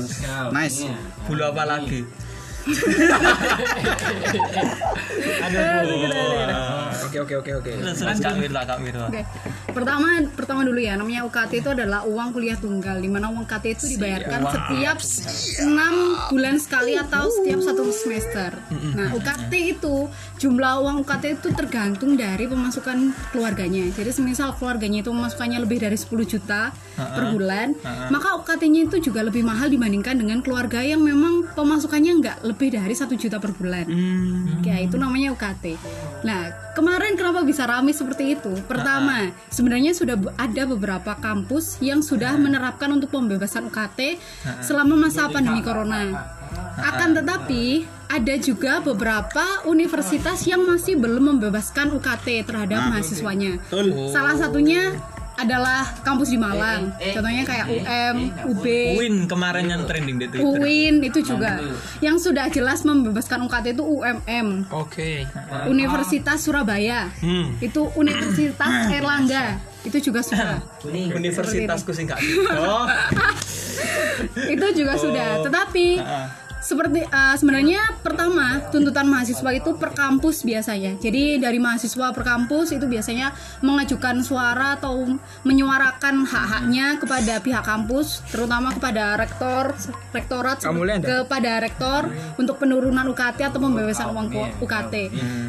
Nice. 0.49 0.89
bulu 1.25 1.41
apa 1.43 1.63
lagi 1.63 2.01
Oke 7.07 7.17
oke 7.23 7.33
oke 7.39 7.51
oke. 7.63 7.71
Kak 8.19 8.65
Kak 8.67 8.77
Oke. 9.07 9.21
Pertama 9.71 10.07
pertama 10.33 10.61
dulu 10.65 10.79
ya, 10.81 10.97
namanya 10.97 11.23
UKT 11.29 11.61
itu 11.61 11.69
adalah 11.69 12.01
uang 12.03 12.33
kuliah 12.33 12.57
tunggal 12.57 12.97
di 12.97 13.07
mana 13.07 13.29
uang 13.29 13.45
UKT 13.45 13.65
itu 13.77 13.85
dibayarkan 13.95 14.41
setiap 14.49 14.97
enam 15.63 15.93
bulan 16.33 16.55
sekali 16.57 16.97
atau 16.97 17.29
setiap 17.29 17.59
satu 17.61 17.83
semester. 17.93 18.51
Nah, 18.97 19.13
UKT 19.13 19.53
itu 19.77 20.09
jumlah 20.41 20.81
uang 20.81 21.05
UKT 21.05 21.39
itu 21.39 21.49
tergantung 21.53 22.17
dari 22.17 22.49
pemasukan 22.49 23.13
keluarganya. 23.31 23.85
Jadi 23.93 24.09
semisal 24.09 24.57
keluarganya 24.57 25.05
itu 25.05 25.13
pemasukannya 25.13 25.61
lebih 25.61 25.77
dari 25.85 25.95
10 25.95 26.25
juta 26.25 26.73
per 26.97 27.25
bulan, 27.31 27.77
maka 28.09 28.33
UKT-nya 28.41 28.89
itu 28.89 28.97
juga 29.13 29.21
lebih 29.21 29.45
mahal 29.45 29.69
dibandingkan 29.69 30.17
dengan 30.17 30.41
keluarga 30.41 30.81
yang 30.81 31.05
memang 31.05 31.45
pemasukannya 31.53 32.11
nggak 32.17 32.37
lebih 32.41 32.56
dari 32.57 32.97
satu 32.97 33.13
juta 33.13 33.37
per 33.37 33.53
bulan. 33.53 33.85
Ya, 34.65 34.81
itu 34.81 34.97
namanya 34.97 35.37
UKT. 35.37 35.77
Nah, 36.25 36.73
kemarin 36.73 37.13
kenapa 37.13 37.45
bisa 37.45 37.69
ramai 37.69 37.93
seperti 37.93 38.33
itu? 38.33 38.51
Pertama, 38.65 39.29
sebenarnya 39.53 39.93
sudah 39.93 40.17
ada 40.35 40.63
beberapa 40.65 41.13
kampus 41.21 41.77
yang 41.79 42.01
sudah 42.01 42.33
menerapkan 42.41 42.89
untuk 42.89 43.13
pembebasan 43.13 43.69
UKT 43.69 44.17
selama 44.65 44.97
masa 45.07 45.29
pandemi 45.29 45.61
corona. 45.61 46.33
Akan 46.81 47.13
tetapi 47.13 47.85
ada 48.07 48.35
juga 48.39 48.79
beberapa 48.79 49.67
universitas 49.67 50.41
yang 50.47 50.63
masih 50.65 50.97
belum 50.97 51.37
membebaskan 51.37 51.93
UKT 51.93 52.47
terhadap 52.47 52.89
mahasiswanya. 52.89 53.61
Salah 54.09 54.39
satunya 54.39 54.95
adalah 55.37 55.85
kampus 56.01 56.33
di 56.33 56.39
Malang. 56.41 56.89
Contohnya 56.97 57.43
kayak 57.45 57.65
UM, 57.69 58.17
UB, 58.49 58.65
Win 58.97 59.15
kemarin 59.29 59.69
yang 59.69 59.81
trending 59.85 60.17
di 60.17 60.25
Twitter. 60.33 60.57
UIN 60.57 60.95
itu 61.05 61.21
juga. 61.21 61.61
Yang 62.01 62.29
sudah 62.29 62.49
jelas 62.49 62.81
membebaskan 62.81 63.45
UKT 63.45 63.77
itu 63.77 63.85
UMM. 63.85 64.65
Oke. 64.73 65.29
Universitas 65.69 66.41
Surabaya. 66.41 67.13
Hmm. 67.21 67.53
Itu 67.61 67.93
Universitas 67.93 68.73
Erlangga. 68.97 69.61
Itu 69.85 70.01
juga 70.01 70.25
sudah. 70.25 70.59
Universitasku 70.89 71.93
sih 71.93 72.09
Oh, 72.57 72.85
itu 74.49 74.65
juga 74.73 74.93
sudah. 74.97 75.45
Tetapi 75.45 75.87
seperti 76.67 77.07
eh, 77.07 77.35
sebenarnya 77.39 77.79
pertama 78.03 78.59
tuntutan 78.67 79.07
mahasiswa 79.07 79.55
itu 79.55 79.79
per 79.79 79.95
kampus 79.95 80.43
biasanya. 80.43 80.99
Jadi 80.99 81.39
dari 81.39 81.63
mahasiswa 81.63 82.11
per 82.11 82.27
kampus 82.27 82.75
itu 82.75 82.83
biasanya 82.83 83.31
mengajukan 83.63 84.19
suara 84.19 84.75
atau 84.75 85.07
menyuarakan 85.47 86.27
hak-haknya 86.27 86.99
kepada 86.99 87.39
pihak 87.39 87.63
kampus, 87.63 88.19
terutama 88.27 88.75
kepada 88.75 89.15
rektor, 89.15 89.71
rektorat, 90.11 90.59
kepada 90.99 91.63
rektor 91.63 92.11
untuk 92.35 92.59
penurunan 92.59 93.07
UKT 93.15 93.47
atau 93.47 93.63
pembebasan 93.63 94.11
uang 94.11 94.27
UKT. 94.59 94.95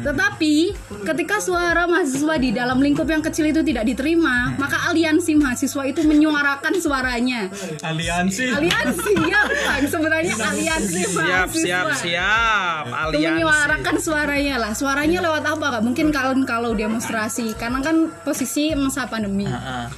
Tetapi 0.07 0.55
ketika 1.03 1.43
suara 1.43 1.83
mahasiswa 1.83 2.39
di 2.39 2.55
dalam 2.55 2.79
lingkup 2.79 3.11
yang 3.11 3.19
kecil 3.19 3.51
itu 3.51 3.59
tidak 3.59 3.83
diterima, 3.83 4.55
maka 4.55 4.87
aliansi 4.87 5.35
mahasiswa 5.35 5.83
itu 5.83 6.07
menyuarakan 6.07 6.79
suaranya. 6.79 7.51
aliansi. 7.83 8.45
Aliansi 8.55 9.11
ya, 9.27 9.41
Bang. 9.67 9.83
sebenarnya 9.89 10.35
aliansi 10.39 11.08
Siap, 11.09 11.49
siap, 11.53 11.87
siap. 11.97 12.83
Aliansi. 12.89 13.25
menyuarakan 13.25 13.95
suaranya 13.97 14.55
lah. 14.61 14.71
Suaranya 14.77 15.19
lewat 15.25 15.43
apa 15.45 15.65
kak? 15.77 15.83
Mungkin 15.83 16.13
kalau 16.13 16.33
kalau 16.45 16.71
demonstrasi, 16.77 17.57
karena 17.57 17.81
kan 17.81 18.13
posisi 18.21 18.73
masa 18.77 19.09
pandemi. 19.09 19.49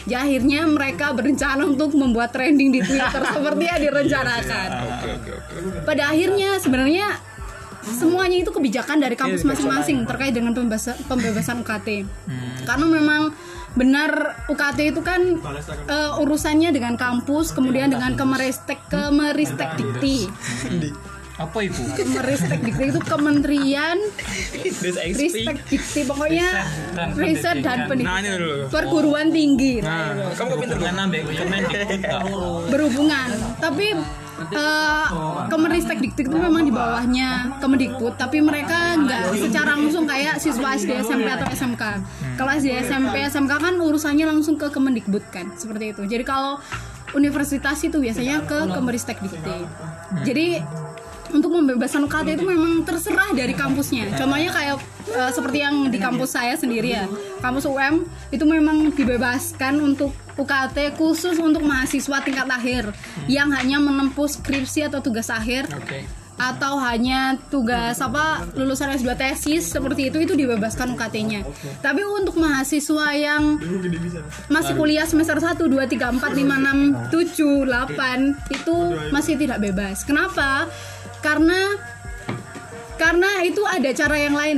Jadi 0.08 0.16
akhirnya 0.16 0.64
mereka 0.68 1.12
berencana 1.12 1.68
untuk 1.68 1.94
membuat 1.98 2.32
trending 2.32 2.72
di 2.72 2.80
Twitter 2.80 3.24
seperti 3.36 3.64
yang 3.68 3.82
direncanakan. 3.82 4.68
Pada 5.84 6.04
akhirnya 6.14 6.58
sebenarnya 6.62 7.31
semuanya 7.84 8.38
itu 8.40 8.52
kebijakan 8.52 9.02
dari 9.02 9.16
kampus 9.16 9.42
masing-masing 9.42 10.06
terkait 10.06 10.34
dengan 10.34 10.54
pembebasan, 10.54 10.96
pembebasan 11.06 11.66
UKT. 11.66 12.06
Karena 12.64 12.86
memang 12.86 13.22
benar 13.72 14.44
UKT 14.52 14.80
itu 14.92 15.02
kan 15.02 15.22
eh, 15.88 16.22
urusannya 16.22 16.70
dengan 16.70 17.00
kampus, 17.00 17.56
kemudian 17.56 17.90
dengan 17.90 18.14
Kemeristek 18.14 18.78
Kemeristek 18.92 19.80
Dikti. 19.80 20.28
Apa 21.40 21.66
itu? 21.66 21.82
Kemeristek 21.98 22.60
Dikti 22.62 22.84
itu 22.94 23.02
Kementerian 23.02 23.98
Ristek 25.18 25.58
Dikti 25.66 26.02
pokoknya 26.06 26.48
riset 27.18 27.66
dan 27.66 27.88
Nah, 27.90 27.90
ini 27.90 27.90
pendidikan. 27.90 28.24
dulu. 28.38 28.56
perguruan 28.70 29.28
tinggi. 29.34 29.74
Nah, 29.82 30.36
kamu 30.38 30.48
kok 30.54 30.60
pinter 30.62 30.78
berhubungan. 32.70 33.30
Tapi 33.58 33.88
Kemeristek 35.52 35.98
Dikti 36.02 36.26
itu 36.26 36.38
memang 36.38 36.64
di 36.66 36.74
bawahnya 36.74 37.60
Kemendikbud 37.60 38.16
tapi 38.16 38.42
mereka 38.42 38.98
nggak 38.98 39.36
secara 39.38 39.76
langsung 39.78 40.08
kayak 40.08 40.42
siswa 40.42 40.74
SD 40.76 41.04
SMP 41.04 41.28
atau 41.28 41.48
SMK 41.52 41.84
kalau 42.40 42.52
SD 42.56 42.74
SMP 42.88 43.22
SMK 43.28 43.54
kan 43.60 43.74
urusannya 43.78 44.26
langsung 44.26 44.56
ke 44.58 44.72
Kemendikbud 44.72 45.24
kan 45.30 45.54
seperti 45.60 45.94
itu. 45.94 46.02
Jadi 46.08 46.24
kalau 46.24 46.58
universitas 47.12 47.78
itu 47.84 48.00
biasanya 48.00 48.44
ke 48.48 48.58
Kemeristek 48.72 49.20
Dikti 49.20 49.58
jadi 50.24 50.64
untuk 51.32 51.56
pembebasan 51.56 52.04
UKT 52.06 52.36
itu 52.36 52.44
memang 52.44 52.84
terserah 52.84 53.32
dari 53.32 53.56
kampusnya. 53.56 54.12
Contohnya 54.20 54.52
kayak 54.52 54.78
eh, 55.16 55.32
seperti 55.32 55.64
yang 55.64 55.88
di 55.88 55.96
kampus 55.96 56.36
saya 56.36 56.60
sendiri 56.60 56.92
ya. 56.92 57.08
Kampus 57.40 57.66
UM 57.66 58.04
itu 58.30 58.44
memang 58.44 58.92
dibebaskan 58.92 59.80
untuk 59.80 60.12
UKT 60.40 60.96
khusus 60.96 61.36
untuk 61.40 61.64
mahasiswa 61.66 62.18
tingkat 62.24 62.48
akhir 62.48 62.84
yang 63.28 63.52
hanya 63.52 63.82
menempuh 63.82 64.28
skripsi 64.28 64.88
atau 64.88 65.04
tugas 65.04 65.28
akhir 65.28 65.68
Oke. 65.76 66.08
atau 66.40 66.80
hanya 66.82 67.36
tugas 67.52 68.00
apa 68.00 68.48
lulusan 68.56 68.96
S2 68.96 69.14
tesis 69.20 69.68
seperti 69.68 70.10
itu 70.10 70.24
itu 70.24 70.34
dibebaskan 70.34 70.96
UKT-nya. 70.96 71.44
Tapi 71.84 72.02
untuk 72.08 72.40
mahasiswa 72.40 73.14
yang 73.14 73.60
masih 74.48 74.74
kuliah 74.80 75.06
semester 75.06 75.38
1 75.38 75.60
2 75.60 75.70
3 75.70 76.18
4 76.18 76.18
5 76.18 77.12
6 77.12 77.12
7 77.12 77.68
8 77.68 78.56
itu 78.56 78.78
masih 79.12 79.36
tidak 79.36 79.60
bebas. 79.60 80.08
Kenapa? 80.08 80.66
Karena 81.22 81.78
karena 82.98 83.42
itu 83.46 83.62
ada 83.66 83.90
cara 83.94 84.16
yang 84.18 84.38
lain. 84.38 84.58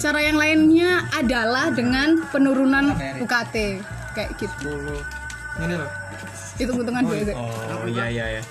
Cara 0.00 0.18
yang 0.18 0.40
lainnya 0.40 1.04
adalah 1.14 1.70
dengan 1.70 2.26
penurunan 2.32 2.96
UKT 3.22 3.78
kayak 4.12 4.30
gitu. 4.38 4.72
Ini 5.52 5.74
loh. 5.76 5.90
Hitung-hitungan 6.56 7.02
gue. 7.04 7.32
Oh 7.36 7.84
iya 7.88 8.06
iya 8.08 8.26
ya. 8.40 8.42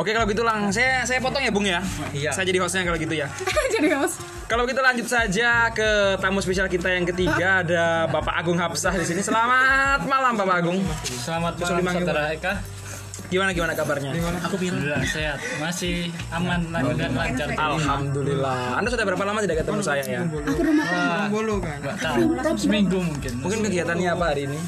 Oke 0.00 0.16
kalau 0.16 0.24
gitu 0.28 0.40
lang, 0.44 0.72
saya 0.72 1.04
saya 1.04 1.20
potong 1.20 1.44
ya 1.44 1.52
Bung 1.52 1.68
ya. 1.68 1.80
Iya. 2.12 2.32
Saya 2.32 2.48
jadi 2.48 2.58
hostnya 2.60 2.88
kalau 2.88 2.96
gitu 2.96 3.12
ya. 3.12 3.28
Jadi 3.74 3.88
host. 3.92 4.20
Kalau 4.48 4.64
begitu 4.64 4.80
lanjut 4.80 5.06
saja 5.06 5.68
ke 5.70 6.16
tamu 6.24 6.40
spesial 6.40 6.72
kita 6.72 6.88
yang 6.88 7.04
ketiga 7.04 7.60
ada 7.60 8.08
Bapak 8.08 8.32
Agung 8.32 8.56
Hapsah 8.56 8.96
di 8.96 9.04
sini. 9.04 9.20
Selamat 9.20 10.08
malam 10.08 10.34
Bapak 10.40 10.56
Agung. 10.64 10.80
Selamat 11.04 11.60
malam 11.60 11.84
saudara 11.84 12.32
Eka. 12.32 12.52
Gimana 13.28 13.52
gimana 13.52 13.72
kabarnya? 13.76 14.16
Alhamdulillah 14.16 15.04
sehat, 15.04 15.38
masih 15.60 16.08
aman 16.32 16.64
dan 16.72 17.12
lancar. 17.12 17.48
Alhamdulillah. 17.52 18.80
Anda 18.80 18.88
sudah 18.88 19.04
berapa 19.04 19.24
lama 19.28 19.38
tidak 19.44 19.60
ketemu 19.64 19.80
saya 19.84 20.04
ya? 20.08 20.20
Bolo 21.28 21.60
kan. 21.60 21.76
Nggak 21.84 21.96
tahu, 22.00 22.56
seminggu 22.56 22.98
mungkin. 23.04 23.32
Mungkin 23.44 23.58
kegiatannya 23.68 24.08
apa 24.08 24.24
hari 24.32 24.48
ini? 24.48 24.58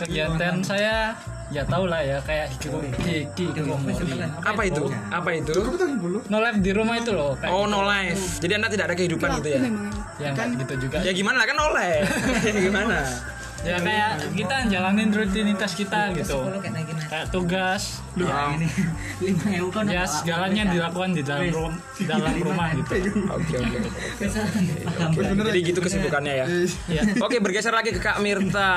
kegiatan 0.00 0.54
saya 0.64 1.12
ya 1.48 1.64
tau 1.64 1.88
lah 1.88 2.00
ya 2.04 2.20
kayak 2.24 2.56
hikikomori. 2.56 4.04
Apa 4.44 4.62
itu? 4.68 4.84
Apa 5.12 5.30
itu? 5.36 5.56
No 6.28 6.40
live 6.40 6.60
di 6.60 6.72
rumah 6.72 6.96
itu 7.00 7.12
loh. 7.12 7.36
Kayak 7.36 7.52
Oh 7.52 7.64
no 7.68 7.84
life. 7.84 8.40
Jadi 8.40 8.52
Anda 8.56 8.68
tidak 8.72 8.84
ada 8.92 8.96
kehidupan 8.96 9.28
gitu 9.44 9.48
ya? 9.52 9.60
yang 10.18 10.34
kayak 10.34 10.50
gitu 10.66 10.74
juga. 10.88 10.96
Ya 11.04 11.12
gimana 11.14 11.44
kan 11.44 11.56
no 11.56 11.68
life? 11.72 12.08
gimana? 12.68 12.98
Ya 13.66 13.74
kayak 13.82 14.10
kita 14.38 14.56
jalanin 14.70 15.10
rutinitas 15.10 15.74
kita 15.74 16.14
gitu. 16.14 16.46
Kayak 17.08 17.32
tugas. 17.32 18.04
Ya, 19.18 19.62
ya 19.82 20.04
segalanya 20.06 20.62
dilakukan 20.70 21.10
di 21.10 21.22
dalam 21.26 21.50
rumah, 21.56 21.74
dalam 22.06 22.34
rumah 22.38 22.66
gitu. 22.78 22.94
Oke 23.38 23.54
oke. 23.58 23.78
Oke, 24.18 25.20
Jadi 25.26 25.60
gitu 25.62 25.78
kesibukannya 25.82 26.32
ya. 26.38 26.46
Ya. 26.86 27.02
Oke 27.18 27.42
bergeser 27.42 27.74
lagi 27.74 27.90
ke 27.90 28.00
Kak 28.00 28.22
Mirta. 28.22 28.70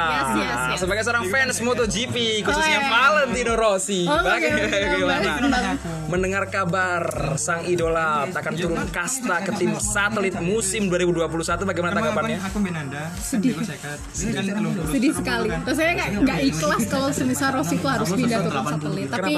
Sebagai 0.76 1.06
seorang 1.06 1.30
fans 1.30 1.62
MotoGP 1.62 2.42
khususnya 2.42 2.70
Oh, 2.72 2.88
iya. 2.88 2.90
Valentino 2.90 3.54
Rossi. 3.58 4.08
Oh, 4.08 4.22
benar. 4.22 5.76
Mendengar 6.08 6.44
kabar 6.50 7.36
sang 7.36 7.68
idola 7.68 8.28
akan 8.28 8.54
turun 8.56 8.84
kasta 8.90 9.44
ke 9.44 9.52
tim 9.56 9.74
satelit 9.78 10.36
musim 10.40 10.88
2021 10.88 11.28
bagaimana 11.68 11.94
tanggapannya? 11.94 12.38
Aku 12.48 12.58
Benanda. 12.60 13.12
Sedih. 13.20 13.56
Ini 13.60 14.32
kan 14.34 14.44
sedih 14.90 15.12
sekali. 15.14 15.48
Rasanya 15.52 15.94
kayak 16.00 16.12
nggak 16.22 16.40
ikhlas 16.48 16.84
kalau 16.88 17.10
semisal 17.12 17.50
Rossi 17.54 17.76
itu 17.78 17.88
harus 17.88 18.10
pindah 18.10 18.40
ke 18.40 18.50
tim 18.50 18.66
satelit. 18.66 19.08
Tapi 19.12 19.31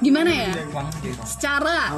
gimana 0.00 0.30
ya? 0.30 0.52
Secara 1.24 1.94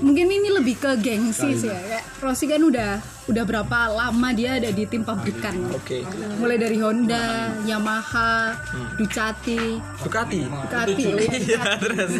mungkin 0.00 0.26
ini 0.26 0.48
lebih 0.50 0.76
ke 0.80 0.96
gengsi 1.00 1.54
sih 1.56 1.70
ya. 1.70 1.76
Kayak 1.76 2.04
Rossi 2.22 2.44
kan 2.48 2.62
udah 2.62 2.90
udah 3.26 3.44
berapa 3.44 3.78
lama 3.90 4.28
dia 4.30 4.58
ada 4.58 4.70
di 4.70 4.86
tim 4.86 5.02
pabrikan. 5.02 5.54
Oke. 5.74 6.06
Mulai 6.38 6.56
dari 6.62 6.78
Honda, 6.78 7.50
Yamaha, 7.66 8.54
Ducati, 8.94 9.82
Ducati. 10.02 10.40
Ducati. 10.46 11.04
Iya, 11.46 11.78
terus. 11.78 12.12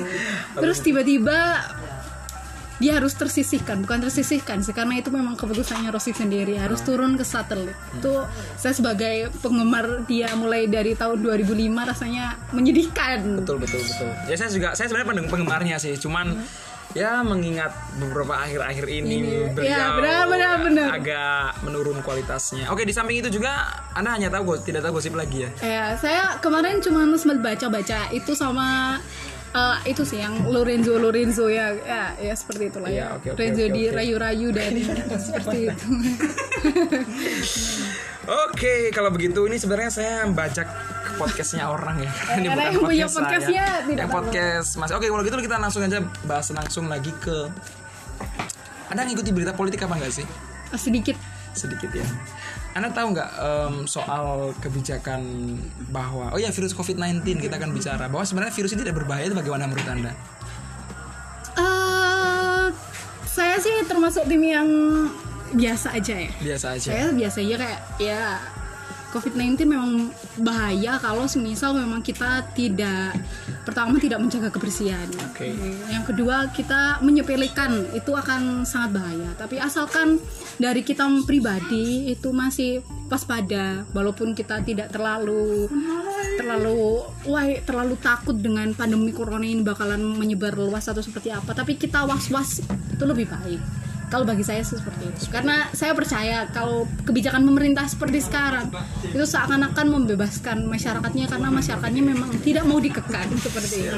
Terus 0.54 0.78
tiba-tiba 0.84 1.62
dia 2.76 3.00
harus 3.00 3.16
tersisihkan, 3.16 3.80
bukan 3.80 4.04
tersisihkan 4.04 4.60
sih 4.60 4.76
karena 4.76 5.00
itu 5.00 5.08
memang 5.08 5.32
keputusannya 5.32 5.88
Rossi 5.88 6.12
sendiri 6.12 6.60
harus 6.60 6.84
turun 6.84 7.16
ke 7.16 7.24
satelit. 7.24 7.72
Itu 7.96 8.28
saya 8.54 8.76
sebagai 8.76 9.32
penggemar 9.40 10.04
dia 10.04 10.36
mulai 10.36 10.68
dari 10.68 10.92
tahun 10.92 11.24
2005 11.24 11.56
rasanya 11.72 12.36
menyedihkan. 12.52 13.40
Betul 13.40 13.64
betul 13.64 13.80
betul. 13.80 14.10
Ya 14.28 14.36
saya 14.36 14.52
juga 14.52 14.68
saya 14.76 14.92
sebenarnya 14.92 15.08
pendeng- 15.08 15.30
penggemarnya 15.32 15.76
sih, 15.80 15.96
cuman 15.96 16.36
ya 16.92 17.20
mengingat 17.20 17.76
beberapa 18.00 18.40
akhir-akhir 18.40 18.84
ini, 18.88 19.16
Ini, 19.20 19.36
beliau 19.52 19.68
ya, 19.68 19.96
benar, 20.00 20.24
benar, 20.28 20.56
benar. 20.64 20.88
agak 20.96 21.60
menurun 21.60 22.00
kualitasnya. 22.00 22.72
Oke 22.72 22.88
di 22.88 22.92
samping 22.92 23.20
itu 23.20 23.28
juga 23.28 23.68
anda 23.92 24.16
hanya 24.16 24.32
tahu 24.32 24.56
tidak 24.60 24.80
tahu 24.80 24.96
gosip 24.96 25.12
lagi 25.12 25.44
ya. 25.44 25.50
Ya, 25.60 25.84
saya 25.96 26.40
kemarin 26.40 26.80
cuma 26.80 27.04
sempat 27.16 27.40
baca-baca 27.40 28.08
itu 28.12 28.32
sama 28.32 28.96
eh, 29.56 29.76
itu 29.88 30.02
sih 30.02 30.20
yang 30.20 30.44
Lorenzo 30.44 30.94
Lorenzo 30.94 31.48
ya, 31.48 31.72
ya, 31.72 32.12
ya 32.14 32.34
seperti 32.36 32.68
itulah 32.68 32.86
Iya, 32.86 33.00
ya. 33.00 33.06
oke, 33.16 33.26
oke, 33.32 33.36
Lorenzo 33.40 33.62
oke, 33.62 33.72
di 33.72 33.82
oke. 33.82 33.96
rayu-rayu 33.96 34.48
dan 34.52 34.72
seperti 35.26 35.58
itu. 35.66 35.88
Oke 38.26 38.90
kalau 38.90 39.10
begitu 39.10 39.38
ini 39.46 39.56
sebenarnya 39.56 39.90
saya 39.90 40.26
membaca 40.26 40.62
podcastnya 41.16 41.70
orang 41.70 42.02
ya. 42.02 42.10
Ini 42.36 42.46
Karena 42.50 42.62
yang 42.68 42.82
punya 42.82 43.06
podcastnya 43.06 43.64
saya. 43.64 43.86
tidak 43.86 44.02
Yang 44.04 44.10
podcast 44.12 44.70
Mas. 44.76 44.90
Oke, 44.92 45.06
kalau 45.08 45.22
gitu 45.22 45.36
kita 45.38 45.56
langsung 45.56 45.80
aja 45.80 45.98
bahas 46.26 46.46
langsung 46.52 46.84
lagi 46.90 47.08
ke 47.16 47.48
Anda 48.86 49.06
ngikuti 49.06 49.30
berita 49.32 49.54
politik 49.54 49.80
apa 49.82 49.96
enggak 49.96 50.12
sih? 50.12 50.26
sedikit 50.74 51.16
Sedikit 51.54 51.88
ya. 51.88 52.04
Anda 52.76 52.92
tahu 52.92 53.16
nggak 53.16 53.30
em, 53.34 53.74
soal 53.88 54.52
kebijakan 54.60 55.24
bahwa 55.88 56.28
oh 56.28 56.36
ya 56.36 56.52
virus 56.52 56.76
COVID-19 56.76 57.24
kita 57.40 57.56
akan 57.56 57.72
bicara 57.72 58.04
bahwa 58.06 58.20
sebenarnya 58.20 58.52
virus 58.52 58.76
ini 58.76 58.84
tidak 58.84 59.00
berbahaya 59.00 59.24
itu 59.24 59.34
bagaimana 59.34 59.64
menurut 59.64 59.88
Anda? 59.88 60.12
eh 61.56 62.66
saya 63.24 63.56
sih 63.56 63.84
termasuk 63.84 64.28
tim 64.28 64.44
yang 64.44 64.68
biasa 65.48 65.96
aja 65.96 66.14
ya 66.18 66.30
Biasa 66.36 66.66
aja. 66.76 66.88
saya 66.90 67.04
biasa 67.12 67.38
aja 67.40 67.56
kayak 67.56 67.80
ya 67.96 68.22
COVID-19 69.14 69.66
memang 69.68 70.10
bahaya 70.42 70.98
kalau 70.98 71.24
semisal 71.30 71.74
memang 71.76 72.02
kita 72.02 72.42
tidak 72.52 73.14
pertama 73.62 73.98
tidak 73.98 74.18
menjaga 74.22 74.50
kebersihan. 74.50 75.06
Oke. 75.30 75.54
Yang 75.90 76.04
kedua 76.14 76.50
kita 76.50 77.00
menyepelekan 77.02 77.94
itu 77.94 78.12
akan 78.14 78.66
sangat 78.66 78.98
bahaya. 78.98 79.30
Tapi 79.38 79.62
asalkan 79.62 80.18
dari 80.58 80.82
kita 80.82 81.06
pribadi 81.26 82.10
itu 82.10 82.34
masih 82.34 82.82
waspada 83.06 83.86
walaupun 83.94 84.34
kita 84.34 84.62
tidak 84.66 84.90
terlalu 84.90 85.70
terlalu 86.36 87.06
wah 87.26 87.46
terlalu 87.62 87.94
takut 88.02 88.34
dengan 88.36 88.74
pandemi 88.74 89.14
corona 89.14 89.46
ini 89.46 89.62
bakalan 89.62 90.02
menyebar 90.02 90.58
luas 90.58 90.90
atau 90.90 91.00
seperti 91.00 91.30
apa 91.30 91.54
tapi 91.54 91.78
kita 91.78 92.02
was-was 92.04 92.60
itu 92.66 93.04
lebih 93.06 93.30
baik 93.30 93.85
kalau 94.06 94.22
bagi 94.22 94.46
saya 94.46 94.62
sih 94.62 94.78
seperti 94.78 95.10
itu 95.10 95.26
karena 95.28 95.66
saya 95.74 95.90
percaya 95.90 96.46
kalau 96.50 96.86
kebijakan 97.02 97.42
pemerintah 97.42 97.86
seperti 97.86 98.22
sekarang 98.22 98.70
itu 99.02 99.24
seakan-akan 99.26 99.86
membebaskan 99.90 100.66
masyarakatnya 100.66 101.26
karena 101.26 101.48
masyarakatnya 101.50 102.02
memang 102.02 102.30
tidak 102.40 102.62
mau 102.62 102.78
dikekang 102.78 103.26
seperti 103.36 103.82
itu 103.82 103.96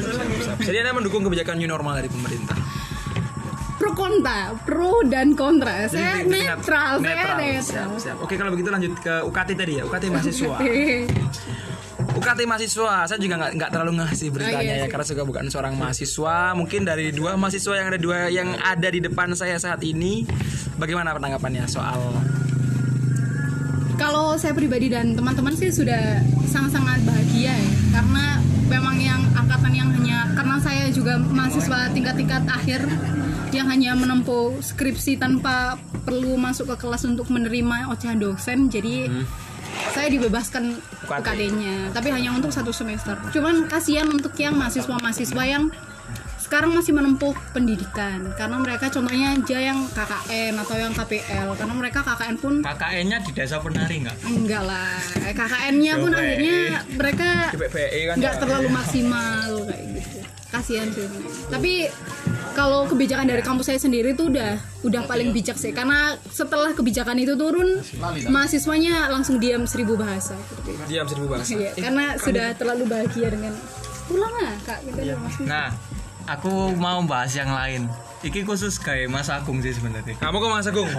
Jadi 0.65 0.77
Anda 0.81 0.97
mendukung 0.97 1.23
kebijakan 1.23 1.61
new 1.61 1.69
normal 1.69 2.01
dari 2.01 2.09
pemerintah. 2.09 2.57
pro 3.79 3.95
kontra 3.95 4.59
pro 4.67 5.07
dan 5.07 5.39
kontra 5.39 5.87
saya 5.87 6.19
Jadi, 6.19 6.35
netral 6.35 6.99
saya 6.99 7.15
netral. 7.15 7.39
netral 7.39 7.63
Siap, 7.63 7.91
siap. 8.03 8.17
Oke, 8.19 8.35
kalau 8.35 8.51
begitu 8.51 8.75
lanjut 8.75 8.91
ke 8.99 9.23
UKT 9.23 9.51
tadi 9.55 9.73
ya, 9.79 9.83
UKT 9.87 10.05
mahasiswa. 10.11 10.57
UKT 12.19 12.41
mahasiswa, 12.51 13.07
saya 13.07 13.19
juga 13.23 13.39
nggak 13.39 13.53
nggak 13.55 13.71
terlalu 13.71 13.93
ngasih 14.03 14.29
beritanya 14.35 14.59
Oh, 14.59 14.65
iya 14.67 14.77
ya, 14.83 14.87
karena 14.91 15.07
juga 15.07 15.23
bukan 15.23 15.45
seorang 15.47 15.75
mahasiswa. 15.79 16.37
Mungkin 16.59 16.83
dari 16.83 17.15
dua 17.15 17.39
mahasiswa 17.39 17.75
yang 17.79 17.87
ada 17.95 17.99
dua 18.01 18.27
yang 18.27 18.59
ada 18.59 18.89
di 18.91 18.99
depan 18.99 19.31
saya 19.39 19.55
saat 19.63 19.79
ini, 19.87 20.27
bagaimana 20.75 21.15
penanggapannya 21.15 21.65
soal 21.71 22.19
kalau 23.99 24.39
saya 24.39 24.55
pribadi 24.55 24.87
dan 24.87 25.19
teman-teman 25.19 25.53
sih 25.59 25.75
sudah 25.75 26.23
sangat-sangat 26.47 27.03
bahagia 27.03 27.51
ya 27.51 27.71
karena 27.99 28.39
memang 28.71 28.97
yang 29.03 29.21
angkatan 29.35 29.75
yang 29.75 29.91
hanya 29.91 30.31
karena 30.39 30.57
saya 30.63 30.87
juga 30.95 31.19
mahasiswa 31.19 31.91
tingkat-tingkat 31.91 32.47
akhir 32.47 32.87
yang 33.51 33.67
hanya 33.67 33.99
menempuh 33.99 34.55
skripsi 34.63 35.19
tanpa 35.19 35.77
perlu 36.07 36.39
masuk 36.39 36.73
ke 36.73 36.87
kelas 36.87 37.05
untuk 37.11 37.27
menerima 37.29 37.91
ocehan 37.91 38.23
dosen 38.23 38.71
jadi 38.71 39.11
saya 39.95 40.09
dibebaskan 40.13 40.65
UKT. 41.07 41.21
UKT-nya 41.25 41.77
tapi 41.93 42.09
hanya 42.13 42.31
untuk 42.37 42.51
satu 42.53 42.71
semester 42.71 43.17
cuman 43.31 43.69
kasihan 43.71 44.09
untuk 44.09 44.33
yang 44.37 44.55
mahasiswa-mahasiswa 44.57 45.45
yang 45.45 45.71
sekarang 46.39 46.73
masih 46.73 46.97
menempuh 46.97 47.37
pendidikan 47.53 48.25
karena 48.33 48.57
mereka 48.57 48.89
contohnya 48.89 49.37
aja 49.37 49.59
yang 49.61 49.85
KKN 49.93 50.57
atau 50.57 50.77
yang 50.81 50.97
KPL 50.97 51.49
karena 51.61 51.75
mereka 51.77 52.01
KKN 52.01 52.37
pun 52.41 52.55
KKN-nya 52.65 53.19
di 53.21 53.31
desa 53.37 53.61
penari 53.61 54.01
nggak? 54.01 54.17
enggak 54.25 54.63
lah 54.65 54.97
KKN-nya 55.29 55.93
pun 56.01 56.11
akhirnya 56.17 56.59
mereka 56.97 57.53
di 57.53 57.59
PPE 57.61 58.01
kan? 58.09 58.17
nggak 58.17 58.35
terlalu 58.41 58.69
maksimal 58.73 59.51
kayak 59.69 59.85
gitu 59.93 60.18
kasihan 60.49 60.89
sih 60.93 61.05
tapi 61.53 61.93
kalau 62.59 62.91
kebijakan 62.91 63.31
dari 63.31 63.39
kampus 63.45 63.71
saya 63.71 63.79
sendiri 63.79 64.19
tuh 64.19 64.35
udah 64.35 64.59
udah 64.83 65.07
paling 65.07 65.31
bijak 65.31 65.55
sih 65.55 65.71
karena 65.71 66.19
setelah 66.27 66.75
kebijakan 66.75 67.15
itu 67.23 67.39
turun 67.39 67.79
mahasiswanya 68.27 69.07
langsung 69.15 69.39
diam 69.39 69.63
seribu 69.63 69.95
bahasa. 69.95 70.35
Diam 70.91 71.07
seribu 71.07 71.31
bahasa. 71.31 71.55
Iya, 71.55 71.71
karena 71.79 72.19
sudah 72.19 72.47
terlalu 72.59 72.91
bahagia 72.91 73.31
dengan 73.31 73.55
pulang 74.11 74.35
lah 74.43 74.55
kak 74.67 74.79
gitu 74.91 74.99
Iya. 75.07 75.15
Nah, 75.47 75.69
aku 76.27 76.75
mau 76.75 76.99
bahas 77.07 77.31
yang 77.39 77.53
lain. 77.55 77.87
Iki 78.19 78.43
khusus 78.43 78.83
kayak 78.83 79.15
Mas 79.15 79.31
Agung 79.31 79.63
sih 79.63 79.71
sebenarnya. 79.71 80.19
Kamu 80.19 80.43
kok 80.43 80.51
Mas 80.51 80.67
Agung? 80.67 80.91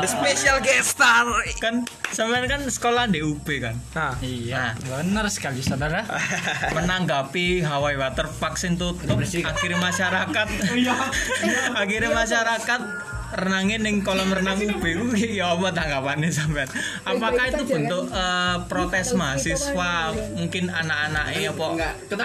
The 0.00 0.08
special 0.08 0.56
guest 0.64 0.96
star. 0.96 1.28
Kan 1.60 1.84
sampean 2.08 2.48
kan 2.48 2.64
sekolah 2.64 3.12
di 3.12 3.20
UB 3.20 3.44
kan. 3.60 3.76
Nah, 3.92 4.16
Iya, 4.24 4.72
benar 4.88 5.28
sekali 5.28 5.60
saudara. 5.60 6.00
menanggapi 6.76 7.60
Hawaii 7.60 8.00
Water 8.00 8.24
Park 8.40 8.56
sing 8.56 8.80
tutup 8.80 9.20
akhirnya 9.20 9.78
masyarakat 9.78 10.46
akhirnya 11.82 12.10
masyarakat 12.10 12.80
renangin 13.32 13.80
ning 13.80 13.96
kolam 14.04 14.28
renang 14.28 14.60
UB 14.60 14.84
ya 15.16 15.56
apa 15.56 15.72
tanggapannya 15.72 16.28
sampean? 16.28 16.68
Apakah 17.08 17.44
itu 17.48 17.64
bentuk 17.64 18.04
eh, 18.12 18.56
protes 18.68 19.16
mahasiswa 19.16 20.12
mungkin 20.36 20.68
apa 21.48 21.66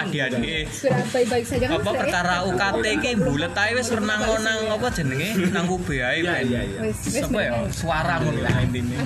adik-adik? 0.04 0.68
Sudah 0.68 1.02
baik-baik 1.10 1.44
saja 1.48 1.64
kan 1.68 1.80
apa 1.80 1.82
Mas, 1.82 1.94
ya? 1.94 2.00
perkara 2.04 2.34
UKT 2.48 2.84
ki 3.00 3.10
bulet 3.20 3.54
ae 3.56 3.70
wis 3.76 3.88
renang 3.92 4.20
nang 4.44 4.60
apa 4.68 4.86
jenenge? 4.92 5.28
Nang 5.54 5.66
UB 5.66 5.88
ae 5.88 6.20
iya 6.20 6.60
Wes, 6.78 6.98
wes, 7.10 7.24
apa 7.24 7.40
ya? 7.40 7.52
suara 7.72 8.14
ngono 8.20 8.40
lah 8.44 8.54
intine. 8.62 8.96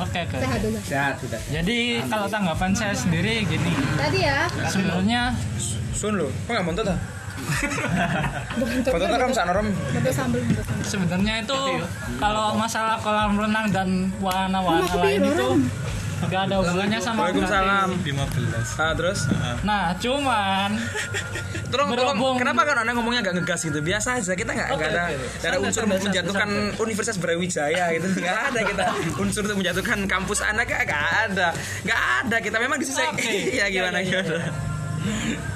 Oke, 0.00 0.20
oke. 0.28 0.36
sehat 0.38 0.60
dulu 0.62 0.78
Jadi 1.50 1.78
kalau 2.06 2.26
tanggapan 2.28 2.70
saya 2.76 2.94
sendiri 2.94 3.44
gini, 3.48 3.72
tadi 3.96 4.18
ya. 4.24 4.46
Sebenarnya 4.68 5.32
Sun 5.94 6.16
lo, 6.16 6.32
kok 6.48 6.52
nggak 6.56 6.64
montot 6.64 6.86
ah? 6.88 7.19
Bentuk 8.60 8.90
Foto 8.92 9.04
kan 9.06 9.30
sana 9.32 9.52
rom. 9.56 9.68
bentuk 9.72 10.12
sambel 10.12 10.40
bentuk 10.44 10.64
sambel 10.64 10.84
sebenarnya 10.86 11.34
itu 11.42 11.60
kalau 12.18 12.54
masalah 12.56 12.96
kolam 13.00 13.38
renang 13.38 13.66
dan 13.72 13.88
Rumah 14.20 14.94
lain 15.00 15.20
itu 15.30 15.48
nggak 16.20 16.42
ada 16.52 16.54
hubungannya 16.60 17.00
sama 17.00 17.32
Waalaikumsalam. 17.32 17.88
15 18.04 18.76
Ah 18.76 18.92
terus? 18.92 19.24
Nah, 19.64 19.96
cuman 19.96 20.76
Tolong, 21.70 21.94
tolong. 21.94 22.36
Kenapa 22.36 22.66
kan 22.66 22.82
orang 22.82 22.98
ngomongnya 22.98 23.22
agak 23.22 23.40
ngegas 23.40 23.62
gitu? 23.62 23.78
Biasa 23.78 24.18
aja. 24.18 24.34
Kita 24.34 24.50
nggak 24.52 24.68
nggak 24.74 24.90
Oke, 24.90 24.90
ada 24.90 25.04
nggak 25.14 25.50
ada 25.54 25.58
unsur 25.62 25.82
santai, 25.86 26.02
menjatuhkan 26.02 26.48
Universitas 26.82 27.16
Brawijaya 27.16 27.84
gitu. 27.94 28.06
Nggak 28.20 28.38
ada 28.50 28.60
kita 28.66 28.84
unsur 29.22 29.42
untuk 29.46 29.58
menjatuhkan 29.62 29.98
kampus 30.10 30.42
anak 30.42 30.66
nggak 30.66 31.04
ada. 31.30 31.54
Nggak 31.86 32.00
ada. 32.26 32.36
Kita 32.42 32.56
memang 32.58 32.76
di 32.82 32.86
sini. 32.90 33.06
Oke. 33.06 33.30
Iya 33.60 33.66
gimana 33.70 33.98
Iya, 34.02 34.18
iya, 34.18 34.22
gimana? 34.26 34.68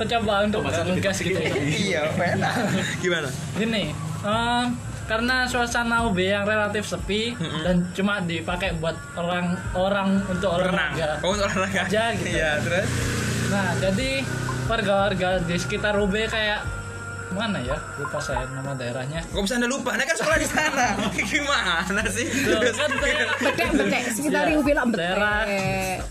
Coba 0.05 0.35
untuk 0.45 0.61
ngegas 0.65 1.19
gitu. 1.21 1.39
ya. 1.39 1.53
Iya, 1.55 2.01
enak. 2.13 2.55
Gimana? 3.01 3.29
Gini, 3.57 3.93
eh, 4.25 4.65
karena 5.05 5.45
suasana 5.45 6.09
UB 6.09 6.17
yang 6.17 6.49
relatif 6.49 6.89
sepi 6.89 7.37
dan 7.61 7.85
cuma 7.93 8.25
dipakai 8.25 8.73
buat 8.81 8.97
orang-orang 9.15 10.25
untuk 10.33 10.49
Renang. 10.57 10.97
olahraga. 10.97 11.21
Oh, 11.21 11.37
untuk 11.37 11.45
olahraga. 11.45 11.81
Aja 11.85 12.17
gitu. 12.17 12.29
Iya, 12.33 12.51
terus? 12.65 12.89
Nah, 13.53 13.69
jadi 13.77 14.25
warga-warga 14.65 15.45
di 15.45 15.57
sekitar 15.61 16.01
UB 16.01 16.15
kayak 16.25 16.65
mana 17.35 17.59
ya? 17.61 17.77
Lupa 17.99 18.23
saya 18.23 18.47
nama 18.49 18.73
daerahnya. 18.79 19.21
Kok 19.29 19.43
bisa 19.43 19.59
anda 19.59 19.67
lupa? 19.67 19.93
Anda 19.99 20.07
kan 20.07 20.17
sekolah 20.17 20.39
di 20.39 20.49
sana. 20.49 20.87
Gimana 21.35 22.03
sih? 22.09 22.27
Kan 22.79 22.91
daerah 23.03 23.35
betek 23.43 23.69
betek 23.75 24.03
sekitar 24.15 24.45
Ya, 24.47 24.55
ibu 24.55 24.63
bilang 24.63 24.89
betek 24.95 25.03
daerah 25.03 25.39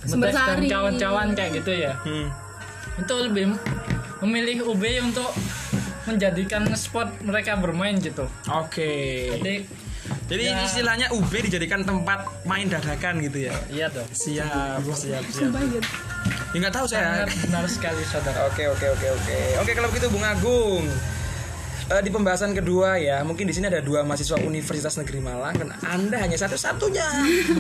sumber 0.04 0.30
Betes 0.30 0.36
dan 0.36 0.46
sari 0.60 0.68
kawan-kawan 0.68 1.28
kayak 1.32 1.52
gitu 1.64 1.72
ya. 1.74 1.94
Hmm. 2.04 2.28
Itu 2.98 3.14
lebih 3.20 3.56
memilih 4.22 4.70
UB 4.70 4.84
untuk 5.04 5.30
menjadikan 6.04 6.68
spot 6.76 7.10
mereka 7.24 7.56
bermain 7.56 7.96
gitu. 7.98 8.28
Oke. 8.50 9.32
Jadi 9.40 9.56
Jadi 10.24 10.44
Ya. 10.44 10.60
istilahnya 10.64 11.08
UB 11.16 11.32
dijadikan 11.32 11.84
tempat 11.84 12.28
main 12.44 12.68
dadakan 12.68 13.24
gitu 13.24 13.48
ya. 13.48 13.56
iya 13.72 13.88
dong. 13.88 14.08
Siap, 14.12 14.84
siap, 14.92 15.24
siap. 15.26 15.52
Gitu. 15.52 15.80
Ya 16.54 16.58
nggak 16.60 16.76
tahu 16.76 16.86
saya. 16.86 17.24
Benar, 17.24 17.30
benar 17.48 17.66
sekali 17.68 18.04
saudara. 18.04 18.46
Oke 18.48 18.68
oke 18.68 18.84
oke 18.84 19.08
oke. 19.10 19.38
Oke 19.64 19.72
kalau 19.74 19.88
begitu 19.90 20.08
Bung 20.12 20.24
Agung. 20.24 20.86
Eh, 21.94 22.02
di 22.02 22.10
pembahasan 22.10 22.58
kedua 22.58 22.98
ya, 22.98 23.22
mungkin 23.22 23.46
di 23.46 23.54
sini 23.54 23.70
ada 23.70 23.78
dua 23.78 24.02
mahasiswa 24.02 24.42
Universitas 24.42 24.98
Negeri 24.98 25.22
Malang 25.22 25.54
dan 25.54 25.78
Anda 25.86 26.26
hanya 26.26 26.34
satu-satunya 26.42 27.06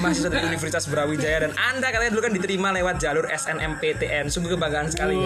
mahasiswa 0.01 0.33
dari 0.33 0.49
Universitas 0.49 0.89
Brawijaya 0.89 1.45
dan 1.45 1.53
Anda 1.53 1.93
katanya 1.93 2.17
dulu 2.17 2.25
kan 2.25 2.33
diterima 2.33 2.73
lewat 2.73 2.97
jalur 2.97 3.29
SNMPTN. 3.29 4.33
Sungguh 4.33 4.57
kebanggaan 4.57 4.89
sekali. 4.89 5.21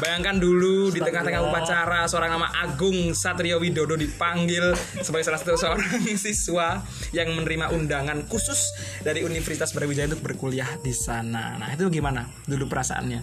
Bayangkan 0.00 0.40
dulu 0.40 0.88
di 0.88 1.04
tengah-tengah 1.04 1.44
upacara 1.44 2.08
seorang 2.08 2.32
nama 2.32 2.48
Agung 2.64 3.12
Satrio 3.12 3.60
Widodo 3.60 4.00
dipanggil 4.00 4.72
sebagai 5.04 5.28
salah 5.28 5.44
satu 5.44 5.60
seorang 5.60 6.08
siswa 6.24 6.80
yang 7.12 7.36
menerima 7.36 7.68
undangan 7.76 8.24
khusus 8.32 8.72
dari 9.04 9.20
Universitas 9.28 9.76
Brawijaya 9.76 10.16
untuk 10.16 10.24
berkuliah 10.24 10.72
di 10.80 10.96
sana. 10.96 11.60
Nah, 11.60 11.68
itu 11.76 11.84
gimana 11.92 12.24
dulu 12.48 12.64
perasaannya? 12.64 13.20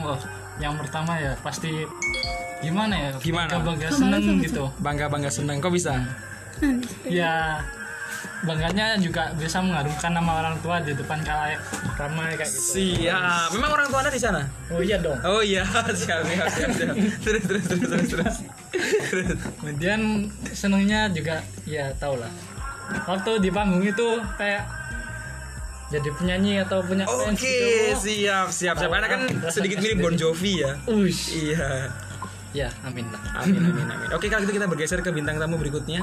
Oh, 0.00 0.16
yang 0.60 0.76
pertama 0.76 1.16
ya 1.16 1.32
pasti 1.40 1.72
gimana 2.60 2.94
ya? 2.96 3.10
Gimana? 3.20 3.52
Bangga 3.60 3.88
seneng 3.92 4.40
gitu. 4.40 4.64
Bangga-bangga 4.80 5.30
senang. 5.32 5.58
Kok 5.60 5.72
bisa? 5.72 5.94
Ya 7.08 7.64
bangganya 8.40 8.96
juga 8.96 9.32
bisa 9.36 9.60
mengharumkan 9.60 10.12
nama 10.16 10.40
orang 10.40 10.56
tua 10.64 10.80
di 10.80 10.92
depan 10.96 11.20
kalayak 11.24 11.60
ramai 11.96 12.36
kayak 12.36 12.48
gitu 12.48 13.00
Siap. 13.00 13.52
Memang 13.52 13.70
orang 13.76 13.88
tua 13.92 13.98
Anda 14.04 14.12
di 14.12 14.20
sana? 14.20 14.42
oh 14.72 14.80
iya 14.80 14.96
dong 14.96 15.16
Oh 15.24 15.40
iya, 15.44 15.64
siap, 16.00 16.24
siap, 16.24 16.48
siap, 16.48 16.70
siap. 16.72 16.94
Terus, 17.20 17.42
terus, 17.44 17.64
terus, 17.68 18.08
terus, 18.08 18.36
terus. 19.12 19.28
Kemudian 19.60 20.28
senengnya 20.56 21.12
juga 21.12 21.44
ya 21.68 21.92
tau 22.00 22.16
lah 22.16 22.32
waktu 23.06 23.30
di 23.44 23.50
panggung 23.52 23.84
itu 23.84 24.08
kayak 24.34 24.66
jadi 25.90 26.08
penyanyi 26.14 26.62
atau 26.62 26.86
punya 26.86 27.02
Oke, 27.02 27.34
gitu 27.34 27.98
siap, 27.98 28.54
siap, 28.54 28.78
siap. 28.78 28.90
Karena 28.94 29.10
kan 29.10 29.22
sedikit 29.50 29.82
mirip 29.82 29.98
Bon 29.98 30.14
Jovi 30.14 30.62
ya. 30.62 30.78
Uish. 30.86 31.34
Iya. 31.34 31.90
Ya 32.50 32.68
amin 32.82 33.06
lah 33.08 33.20
Amin, 33.40 33.60
amin, 33.60 33.86
amin. 33.86 34.08
Oke, 34.12 34.26
kalau 34.26 34.42
gitu 34.42 34.52
kita 34.52 34.66
bergeser 34.66 35.00
ke 35.00 35.10
bintang 35.10 35.38
tamu 35.38 35.54
berikutnya. 35.54 36.02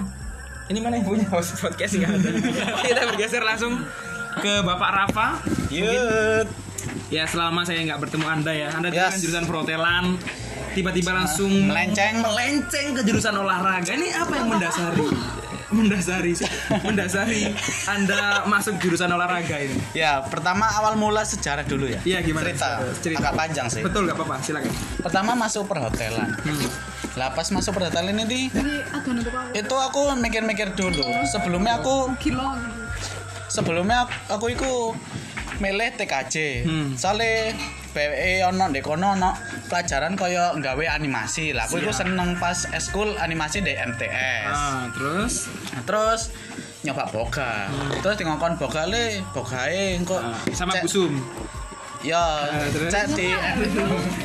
Ini 0.68 0.80
mana 0.80 0.96
yang 0.96 1.06
punya 1.06 1.28
host 1.28 1.60
podcast 1.60 1.96
nggak 1.96 2.12
ada? 2.14 2.30
kita 2.88 3.02
bergeser 3.08 3.40
langsung 3.42 3.84
ke 4.38 4.54
Bapak 4.62 4.90
Rafa. 4.90 5.28
Yut. 5.70 6.48
Ya, 7.08 7.24
selama 7.24 7.64
saya 7.64 7.84
nggak 7.84 8.00
bertemu 8.00 8.26
Anda 8.26 8.52
ya, 8.52 8.70
Anda 8.72 8.88
Yes. 8.90 9.16
kan 9.16 9.20
jurusan 9.20 9.46
perhotelan, 9.46 10.06
tiba-tiba 10.78 11.10
langsung 11.10 11.50
Melenceng. 11.50 12.22
melenceng 12.22 12.88
ke 12.94 13.02
jurusan 13.02 13.34
olahraga. 13.34 13.90
Ini 13.98 14.14
apa 14.14 14.34
yang 14.38 14.48
mendasari? 14.54 15.06
mendasari 15.68 16.32
mendasari 16.80 17.52
Anda 17.92 18.48
masuk 18.48 18.80
jurusan 18.80 19.12
olahraga 19.12 19.60
ini. 19.60 19.76
Ya, 19.92 20.24
pertama 20.24 20.64
awal 20.64 20.96
mula 20.96 21.28
sejarah 21.28 21.68
dulu 21.68 21.92
ya. 21.92 22.00
Iya, 22.08 22.24
gimana? 22.24 22.48
Cerita. 22.48 22.70
Cerita. 23.04 23.20
Agak 23.20 23.34
panjang 23.36 23.68
sih. 23.68 23.82
Betul 23.84 24.08
nggak 24.08 24.16
apa-apa, 24.16 24.40
silakan. 24.40 24.72
Pertama 25.04 25.36
masuk 25.36 25.68
perhotelan. 25.68 26.30
Lah 27.20 27.34
pas 27.36 27.50
masuk 27.52 27.76
perhotelan 27.76 28.16
ini 28.16 28.48
apa? 28.48 29.60
itu 29.60 29.76
aku 29.76 30.16
mikir-mikir 30.16 30.72
dulu. 30.78 31.04
Sebelumnya 31.28 31.84
aku 31.84 32.16
Gila. 32.22 32.54
sebelumnya 33.52 34.06
aku 34.30 34.54
iku 34.54 34.94
milih 35.58 35.90
TKJ. 35.98 36.36
Hmm. 36.66 36.88
Soalnya 36.94 37.54
BWE 37.98 38.46
ono 38.46 38.70
ndek 38.70 38.86
kono 38.86 39.18
ono 39.18 39.34
pelajaran 39.70 40.14
kaya 40.14 40.54
nggawe 40.54 40.86
animasi. 40.86 41.54
Lah 41.56 41.66
aku 41.66 41.82
iku 41.82 41.90
seneng 41.90 42.38
pas 42.38 42.70
eskul 42.74 43.18
animasi 43.18 43.66
di 43.66 43.74
MTS. 43.74 44.54
Ah, 44.54 44.86
terus 44.94 45.50
Nah, 45.74 45.82
terus 45.86 46.22
nyoba 46.86 47.10
boga. 47.10 47.70
Terus 48.02 48.16
ngongkon 48.22 48.58
bogale, 48.62 49.22
bogae 49.34 49.98
engko 49.98 50.22
ah, 50.22 50.38
sama 50.54 50.78
Busum. 50.82 51.18
Ya, 52.06 52.46
cek 52.94 53.18
di 53.18 53.34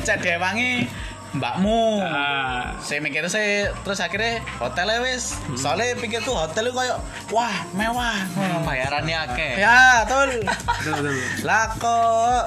cek 0.05 0.21
dewangi 0.21 0.85
mbakmu. 1.33 1.99
Ah, 1.99 2.77
Saya 2.77 2.99
mikir 2.99 3.25
saya 3.25 3.73
terus 3.79 3.97
akhirnya 3.97 4.41
hotelnya 4.57 5.01
wis. 5.01 5.37
Soalnya 5.53 5.93
pikirku 5.95 6.29
hotel 6.29 6.67
itu 6.67 6.75
kayak 6.75 6.97
wah 7.29 7.55
mewah. 7.71 8.17
bayarannya 8.61 9.17
akeh 9.23 9.53
Ya, 9.57 9.79
betul. 10.03 10.45
betul. 10.83 11.15
Lah 11.41 11.65
kok 11.75 12.43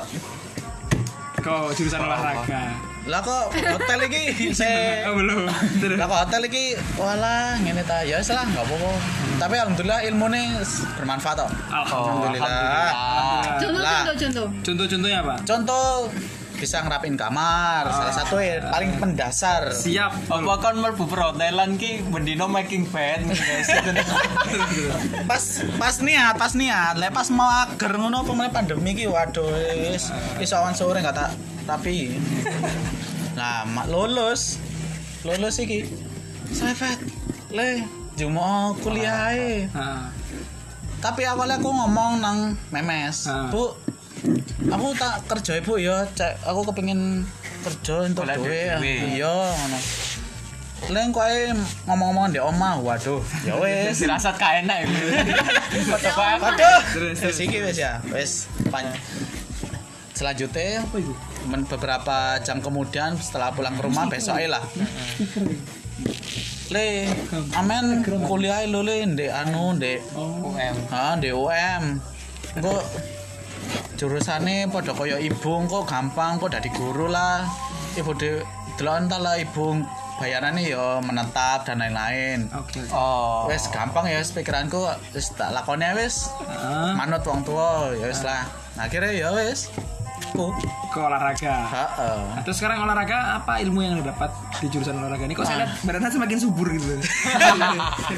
Kok 1.38 1.70
jurusan 1.72 2.00
olahraga? 2.00 2.74
lah 3.06 3.22
kok 3.22 3.54
hotel 3.54 4.02
iki 4.04 4.24
saya 4.58 5.06
Oh, 5.06 5.14
belum. 5.14 5.46
Lah 5.94 6.06
kok 6.06 6.18
hotel 6.26 6.42
iki 6.44 6.74
walah 6.96 7.54
ngene 7.56 7.82
ta 7.82 8.02
ya 8.02 8.18
wis 8.18 8.30
lah 8.30 8.42
enggak 8.42 8.62
apa-apa. 8.62 8.90
Tapi 9.36 9.54
alhamdulillah 9.56 10.00
ilmunya 10.04 10.58
bermanfaat 10.96 11.36
kok. 11.38 11.50
Alhamdulillah. 11.70 12.90
Contoh, 13.56 13.78
Lah. 13.78 14.02
contoh, 14.02 14.16
contoh. 14.18 14.46
Contoh-contohnya 14.64 15.18
apa? 15.22 15.34
Contoh 15.46 15.86
bisa 16.56 16.80
ngerapin 16.82 17.14
kamar, 17.14 17.84
salah 17.86 18.14
satu 18.16 18.40
yang 18.40 18.66
paling 18.72 18.96
mendasar. 18.96 19.70
Siap. 19.70 20.32
apa 20.32 20.52
kan 20.58 20.74
mlebu 20.76 21.04
perhotelan 21.06 21.76
ki 21.76 22.02
bendino 22.08 22.48
making 22.48 22.88
guys 22.88 23.68
pas 25.30 25.44
pas 25.76 25.94
niat 26.00 26.34
pas 26.34 26.52
niat 26.52 26.94
le 26.96 27.08
pas 27.12 27.28
mau 27.30 27.46
ager 27.46 27.92
ngono 27.94 28.24
pemain 28.24 28.50
pandemi 28.50 28.96
ki 28.96 29.06
waduh 29.06 29.46
wis 29.92 30.10
wis 30.40 30.50
awan 30.52 30.72
sore 30.72 31.00
nggak 31.00 31.14
tak 31.14 31.30
tapi 31.66 32.16
nah 33.36 33.62
mak 33.68 33.86
lulus 33.86 34.58
lulus 35.22 35.60
iki 35.60 35.84
Sefet 36.46 37.02
le 37.50 37.82
jumo 38.14 38.72
kuliah. 38.80 39.34
Ah, 39.74 40.08
tapi 41.02 41.26
awalnya 41.26 41.58
aku 41.58 41.68
ngomong 41.68 42.22
nang 42.22 42.38
memes 42.70 43.26
Ah. 43.26 43.50
bu 43.50 43.74
aku 44.70 44.86
tak 44.98 45.14
kerja 45.30 45.52
ibu 45.62 45.74
ya 45.78 46.06
cek 46.14 46.42
aku 46.46 46.60
kepengin 46.72 47.22
kerja 47.66 47.94
untuk 48.06 48.24
duit. 48.26 48.78
iya 48.82 49.32
ngono. 49.32 49.78
Leng 50.92 51.08
kok 51.10 51.24
ae 51.24 51.50
ngomong-ngomong 51.88 52.30
di 52.30 52.38
omah, 52.38 52.78
waduh, 52.84 53.18
ya 53.42 53.56
wes. 53.58 53.96
dirasa 54.04 54.30
ka 54.36 54.60
enak 54.60 54.84
ya. 54.84 54.88
Foto 55.88 56.08
kok 56.12 56.26
Waduh, 56.36 56.80
Terus, 57.16 57.38
iki 57.40 57.64
wis 57.64 57.80
ya, 57.80 57.98
wis. 58.12 58.46
Selanjutnya 60.12 60.84
apa 60.84 60.96
itu? 61.00 61.14
beberapa 61.46 62.42
jam 62.42 62.58
kemudian 62.58 63.14
setelah 63.22 63.54
pulang 63.54 63.78
ke 63.78 63.82
rumah 63.86 64.10
besok 64.10 64.36
lah. 64.50 64.62
Le, 66.74 67.06
amen 67.54 68.02
kuliah 68.02 68.66
lu 68.66 68.82
le 68.82 69.06
ndek 69.06 69.30
anu 69.30 69.78
ndek 69.78 70.02
UM 70.18 70.76
ah 70.90 71.14
ndek 71.14 71.30
UM. 71.30 71.82
Engko 72.58 72.74
jurusane 73.96 74.68
padha 74.68 74.92
kaya 74.92 75.16
ibu 75.18 75.50
engko 75.56 75.82
gampang 75.82 76.36
kok 76.36 76.52
dadi 76.52 76.68
guru 76.70 77.08
lah. 77.08 77.42
Ibu 77.96 78.12
de 78.14 78.44
delok 78.76 78.94
entar 79.00 79.18
lah 79.18 79.34
ibu 79.36 79.80
bayarannya 80.16 80.64
ya 80.64 81.00
menetap 81.00 81.64
dan 81.64 81.80
lain-lain. 81.80 82.48
Oke. 82.52 82.84
oh 82.88 83.44
Wes 83.48 83.68
gampang 83.68 84.04
ya 84.04 84.20
pikiranku 84.22 84.80
wis 85.12 85.32
tak 85.32 85.52
lakone 85.52 85.92
wis 85.92 86.28
Ah, 86.48 86.92
manut 86.94 87.24
wong 87.24 87.40
tua 87.42 87.92
ya 87.92 88.06
wis 88.06 88.20
lah. 88.20 88.44
Nah, 88.76 88.84
akhirnya 88.84 89.12
ya 89.12 89.28
wis. 89.32 89.72
Ku. 90.32 90.48
ke 90.88 90.98
olahraga. 91.00 91.54
Heeh. 91.68 92.20
Nah, 92.32 92.40
terus 92.40 92.56
sekarang 92.56 92.80
olahraga 92.80 93.36
apa 93.36 93.60
ilmu 93.60 93.80
yang 93.80 94.00
lo 94.00 94.04
dapat 94.04 94.32
di 94.60 94.68
jurusan 94.68 94.96
olahraga 94.96 95.28
ini? 95.28 95.36
Kok 95.36 95.44
saya 95.44 95.64
lihat 95.64 95.72
badannya 95.84 96.08
semakin 96.08 96.38
subur 96.40 96.68
gitu. 96.72 96.96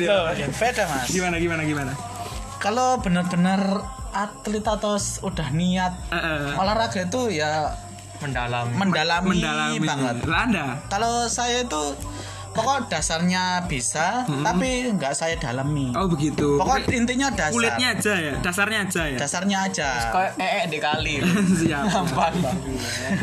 Loh, 0.06 0.30
beda 0.62 0.82
Mas. 0.86 1.10
gimana 1.10 1.36
gimana 1.38 1.62
gimana? 1.62 1.92
Kalau 2.58 2.98
benar-benar 2.98 3.82
atlet 4.18 4.64
atau 4.66 4.98
udah 4.98 5.48
niat 5.54 5.92
Eh, 6.10 6.16
eh, 6.18 6.58
olahraga 6.58 7.06
itu 7.06 7.38
ya 7.38 7.70
mendalam 8.18 8.66
mendalami, 8.74 9.38
mendalami 9.38 9.78
banget. 9.86 10.16
Lah 10.26 10.40
Anda? 10.50 10.66
Kalau 10.90 11.30
saya 11.30 11.62
itu 11.62 11.94
pokok 12.50 12.90
dasarnya 12.90 13.62
bisa, 13.70 14.26
tapi 14.26 14.90
nggak 14.90 15.14
saya 15.14 15.38
dalami. 15.38 15.94
Oh 15.94 16.10
begitu. 16.10 16.58
Pokok 16.58 16.90
intinya 16.90 17.30
dasar. 17.30 17.54
kulitnya 17.54 17.94
aja 17.94 18.14
ya, 18.18 18.34
dasarnya 18.42 18.78
aja 18.90 19.02
ya. 19.06 19.18
Dasarnya 19.22 19.58
aja. 19.70 19.88
kayak 20.10 20.32
ee 20.42 20.66
dikali 20.66 21.22
siap, 21.62 21.86
gampang 21.86 22.34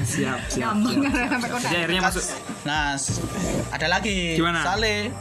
siap, 0.07 0.39
siap. 0.47 0.71
Gampang 0.79 1.11
sampai 1.11 1.49
kota. 1.51 1.67
Jadi 1.67 1.75
akhirnya 1.83 2.01
masuk. 2.07 2.23
Nah, 2.63 2.95
ada 3.75 3.87
lagi. 3.91 4.39
Gimana? 4.39 4.63
Sale. 4.63 5.11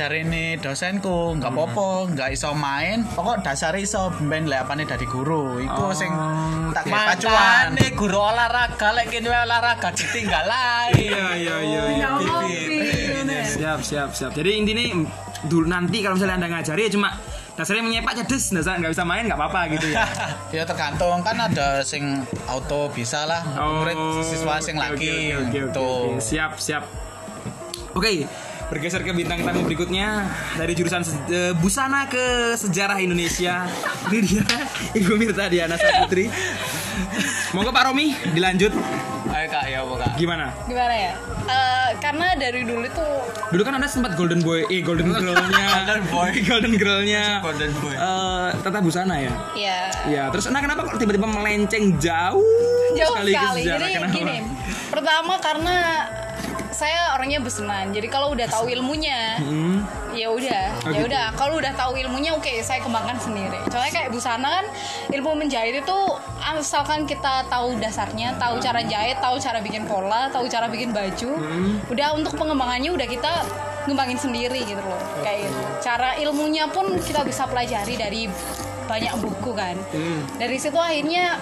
Cari 0.00 0.24
ini 0.24 0.56
dosenku 0.56 1.36
nggak 1.36 1.52
apa-apa, 1.52 2.08
nggak 2.16 2.32
iso 2.32 2.56
main. 2.56 3.04
Pokok 3.04 3.44
dasar 3.44 3.76
iso 3.76 4.08
ben 4.32 4.48
lepane 4.48 4.88
dari 4.88 5.04
guru. 5.04 5.60
Iku 5.60 5.76
Oh, 5.76 5.92
sing 5.92 6.08
tak 6.72 6.88
pacuan. 6.88 7.76
Makane 7.76 7.92
guru 7.92 8.16
olahraga 8.16 8.96
lek 8.96 9.12
kene 9.12 9.28
olahraga 9.28 9.92
ditinggal 9.92 10.48
ae. 10.48 11.04
Iya 11.04 11.26
iya 11.36 11.56
iya. 11.60 11.82
iya. 12.00 13.44
Siap 13.44 13.84
siap 13.84 14.16
siap. 14.16 14.32
Jadi 14.32 14.64
intinya 14.64 15.04
dulu 15.44 15.68
nanti 15.68 16.00
kalau 16.00 16.16
misalnya 16.16 16.40
anda 16.40 16.48
ngajari 16.48 16.88
ya 16.88 16.90
cuma 16.96 17.20
dasarnya 17.60 17.84
menyepak 17.84 18.24
cedes, 18.24 18.56
dasar 18.56 18.80
nggak 18.80 18.96
bisa 18.96 19.04
main 19.04 19.28
nggak 19.28 19.36
apa-apa 19.36 19.68
gitu 19.76 19.92
ya. 19.92 20.08
Ya 20.56 20.64
tergantung 20.64 21.20
kan 21.20 21.36
ada 21.36 21.84
sing 21.84 22.24
auto 22.48 22.88
bisa 22.88 23.28
lah. 23.28 23.44
Murid 23.44 24.00
siswa 24.24 24.64
sing 24.64 24.80
oke, 24.80 24.96
lagi 24.96 25.12
oke, 25.12 25.20
oke, 25.28 25.44
oke, 25.44 25.52
gitu. 25.60 25.90
oke. 26.16 26.24
Siap 26.24 26.56
siap. 26.56 26.88
Oke. 27.92 28.48
Bergeser 28.70 29.02
ke 29.02 29.10
bintang 29.10 29.42
tamu 29.42 29.60
berikutnya 29.60 30.22
dari 30.54 30.72
jurusan 30.72 31.02
se- 31.02 31.18
eh, 31.26 31.52
busana 31.52 32.06
ke 32.06 32.54
sejarah 32.54 32.96
Indonesia. 32.96 33.66
Ini 34.06 34.18
dia 34.22 34.46
Ibu 34.94 35.14
Mirta 35.16 35.44
Diana 35.44 35.74
Saputri. 35.74 36.30
Monggo 37.50 37.68
Pak 37.68 37.84
Romi 37.84 38.14
dilanjut. 38.30 38.70
Ayo 39.28 39.46
kak 39.48 39.62
ya 39.64 39.78
apa 39.80 39.94
kak? 39.96 40.10
Gimana? 40.16 40.46
gimana 40.64 40.90
ya 40.92 41.12
Eh, 41.44 41.90
karena 41.98 42.34
dari 42.34 42.62
dulu 42.62 42.82
tuh 42.88 43.10
Dulu 43.48 43.62
kan 43.62 43.74
anda 43.74 43.86
sempat 43.86 44.14
golden 44.14 44.38
boy, 44.38 44.66
eh 44.66 44.80
golden 44.80 45.10
girlnya, 45.14 45.66
Golden 45.84 46.04
boy. 46.08 46.30
golden 46.48 46.72
girlnya, 46.72 47.24
Golden 47.40 47.70
boy. 47.76 47.94
eh, 47.94 48.48
tata 48.60 48.78
busana 48.80 49.14
ya. 49.16 49.30
ya 49.52 49.78
Iya, 50.04 50.22
terus 50.30 50.46
nah 50.46 50.58
kenapa 50.58 50.82
kok 50.84 50.94
tiba-tiba 50.96 51.26
melenceng 51.26 51.94
jauh, 51.96 52.42
jauh 52.92 53.06
sekali 53.12 53.30
ke 53.30 53.38
sekali 53.40 53.60
sejarah? 53.60 53.78
jadi 53.82 53.98
Kenapa? 54.00 54.14
gini 54.16 54.36
pertama 54.90 55.34
karena 55.38 55.76
saya 56.80 57.12
orangnya 57.12 57.38
besenan 57.38 57.92
jadi 57.92 58.08
kalau 58.08 58.32
udah 58.32 58.48
tahu 58.48 58.64
ilmunya 58.66 59.36
Hmm, 59.36 59.84
ya 60.16 60.32
udah 60.32 60.62
Oh, 60.80 60.88
ya 60.88 60.96
gitu. 60.96 61.06
udah. 61.06 61.26
Kalau 61.34 61.54
udah 61.56 61.72
tahu 61.72 61.92
ilmunya 61.94 62.32
oke 62.32 62.48
saya 62.60 62.80
kembangkan 62.80 63.16
sendiri. 63.16 63.60
Soalnya 63.68 63.92
kayak 63.94 64.08
busana 64.10 64.48
kan 64.50 64.66
ilmu 65.10 65.36
menjahit 65.36 65.80
itu 65.80 65.98
asalkan 66.40 67.04
kita 67.04 67.44
tahu 67.46 67.76
dasarnya 67.76 68.32
tahu 68.36 68.56
cara 68.58 68.80
jahit 68.82 69.20
tahu 69.20 69.36
cara 69.36 69.60
bikin 69.60 69.84
pola 69.84 70.28
tahu 70.28 70.46
cara 70.46 70.66
bikin 70.66 70.90
baju 70.90 71.30
Hmm. 71.36 71.76
udah 71.86 72.08
untuk 72.14 72.32
pengembangannya 72.34 72.90
udah 72.90 73.04
kita 73.06 73.32
ngembangin 73.84 74.16
sendiri 74.18 74.60
gitu 74.62 74.80
loh. 74.80 75.00
Kayak 75.20 75.46
gitu 75.46 75.60
cara 75.80 76.16
ilmunya 76.16 76.64
pun 76.66 76.96
kita 76.98 77.20
bisa 77.22 77.44
pelajari 77.44 77.94
dari 77.94 78.22
banyak 78.86 79.14
buku 79.18 79.50
kan. 79.52 79.76
Dari 80.34 80.56
situ 80.56 80.76
akhirnya 80.76 81.38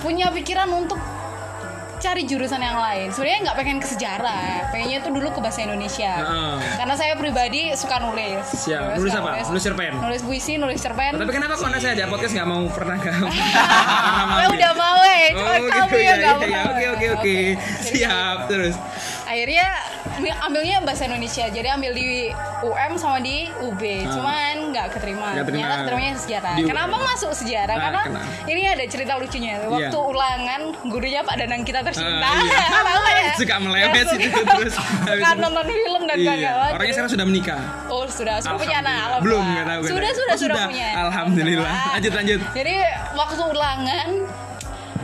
punya 0.00 0.30
pikiran 0.30 0.68
untuk 0.72 0.98
cari 2.02 2.26
jurusan 2.26 2.58
yang 2.58 2.74
lain 2.74 3.14
sebenarnya 3.14 3.38
nggak 3.46 3.56
pengen 3.62 3.78
ke 3.78 3.86
sejarah 3.86 4.66
pengennya 4.74 4.98
tuh 5.00 5.14
dulu 5.14 5.30
ke 5.30 5.38
bahasa 5.38 5.62
Indonesia 5.62 6.12
Heeh. 6.18 6.54
karena 6.76 6.94
saya 6.98 7.14
pribadi 7.14 7.70
suka 7.78 8.02
nulis 8.02 8.42
Siap. 8.66 8.98
Nulis 8.98 9.14
apa? 9.14 9.46
Nulis 9.46 9.62
cerpen? 9.62 9.92
nulis 10.02 10.22
puisi 10.26 10.58
nulis 10.58 10.82
cerpen 10.82 11.14
Tapi 11.14 11.30
kenapa 11.30 11.54
kok 11.54 11.70
anda 11.70 11.78
saya 11.78 11.94
ada 11.94 12.10
podcast 12.10 12.34
nggak 12.34 12.48
mau 12.50 12.66
pernah 12.66 12.98
ke 12.98 13.10
ya 14.42 14.46
udah 14.50 14.72
mau 14.74 14.98
eh 15.06 15.26
cuma 15.30 15.50
Oh 15.52 15.66
kamu 15.70 15.86
gitu 15.86 15.96
ya 15.96 16.02
ya, 16.02 16.14
nggak 16.18 16.36
ya, 16.42 16.46
ya. 16.50 16.58
mau 16.58 16.70
Oke 16.72 16.84
oke 16.88 17.06
oke. 17.14 17.36
Siap 17.86 18.38
terus. 18.50 18.74
akhirnya 19.22 19.66
ambilnya 20.42 20.76
bahasa 20.80 21.04
Indonesia 21.04 21.44
jadi 21.46 21.68
ambil 21.72 21.92
di 21.92 22.30
UM 22.60 22.92
sama 22.94 23.18
di 23.18 23.48
UB 23.58 23.80
cuman 24.04 24.70
nggak 24.70 24.86
keterima 24.92 25.28
ternyata 25.36 25.74
keterimanya 25.82 26.12
sejarah 26.16 26.54
Di- 26.54 26.64
kenapa 26.64 26.96
masuk 26.98 27.30
sejarah 27.32 27.72
Ah, 27.72 27.82
karena 27.82 28.02
kenapa? 28.04 28.28
ini 28.46 28.62
ada 28.64 28.84
cerita 28.84 29.12
lucunya 29.16 29.52
waktu 29.64 29.90
Iya. 29.90 29.98
ulangan 30.04 30.60
gurunya 30.84 31.20
Pak 31.20 31.34
Danang 31.36 31.62
kita 31.62 31.80
tercinta 31.82 32.22
Ah, 32.22 32.38
iya. 32.38 32.66
Tahu 32.92 33.02
ya? 33.04 33.32
Suka 33.34 33.56
melewet 33.58 34.04
suka- 34.04 34.30
terus. 34.52 34.74
Itu- 34.76 35.40
nonton 35.42 35.64
film 35.64 36.02
dan 36.04 36.16
Iya. 36.16 36.26
kawan-kawan 36.28 36.70
Orangnya 36.72 36.92
sekarang 36.92 37.12
sudah 37.12 37.26
menikah. 37.26 37.60
Oh 37.88 38.04
sudah, 38.04 38.34
sudah 38.38 38.56
punya 38.56 38.76
anak. 38.78 39.20
Belum 39.20 39.42
nggak 39.42 39.64
tahu. 39.66 39.80
Sudah 39.82 40.02
tahu. 40.02 40.14
sudah 40.14 40.32
Oh, 40.32 40.38
sudah 40.38 40.56
punya. 40.68 40.88
Alhamdulillah. 41.00 41.74
Lanjut 41.96 42.12
lanjut. 42.12 42.40
Jadi 42.52 42.74
waktu 43.12 43.42
ulangan 43.42 44.06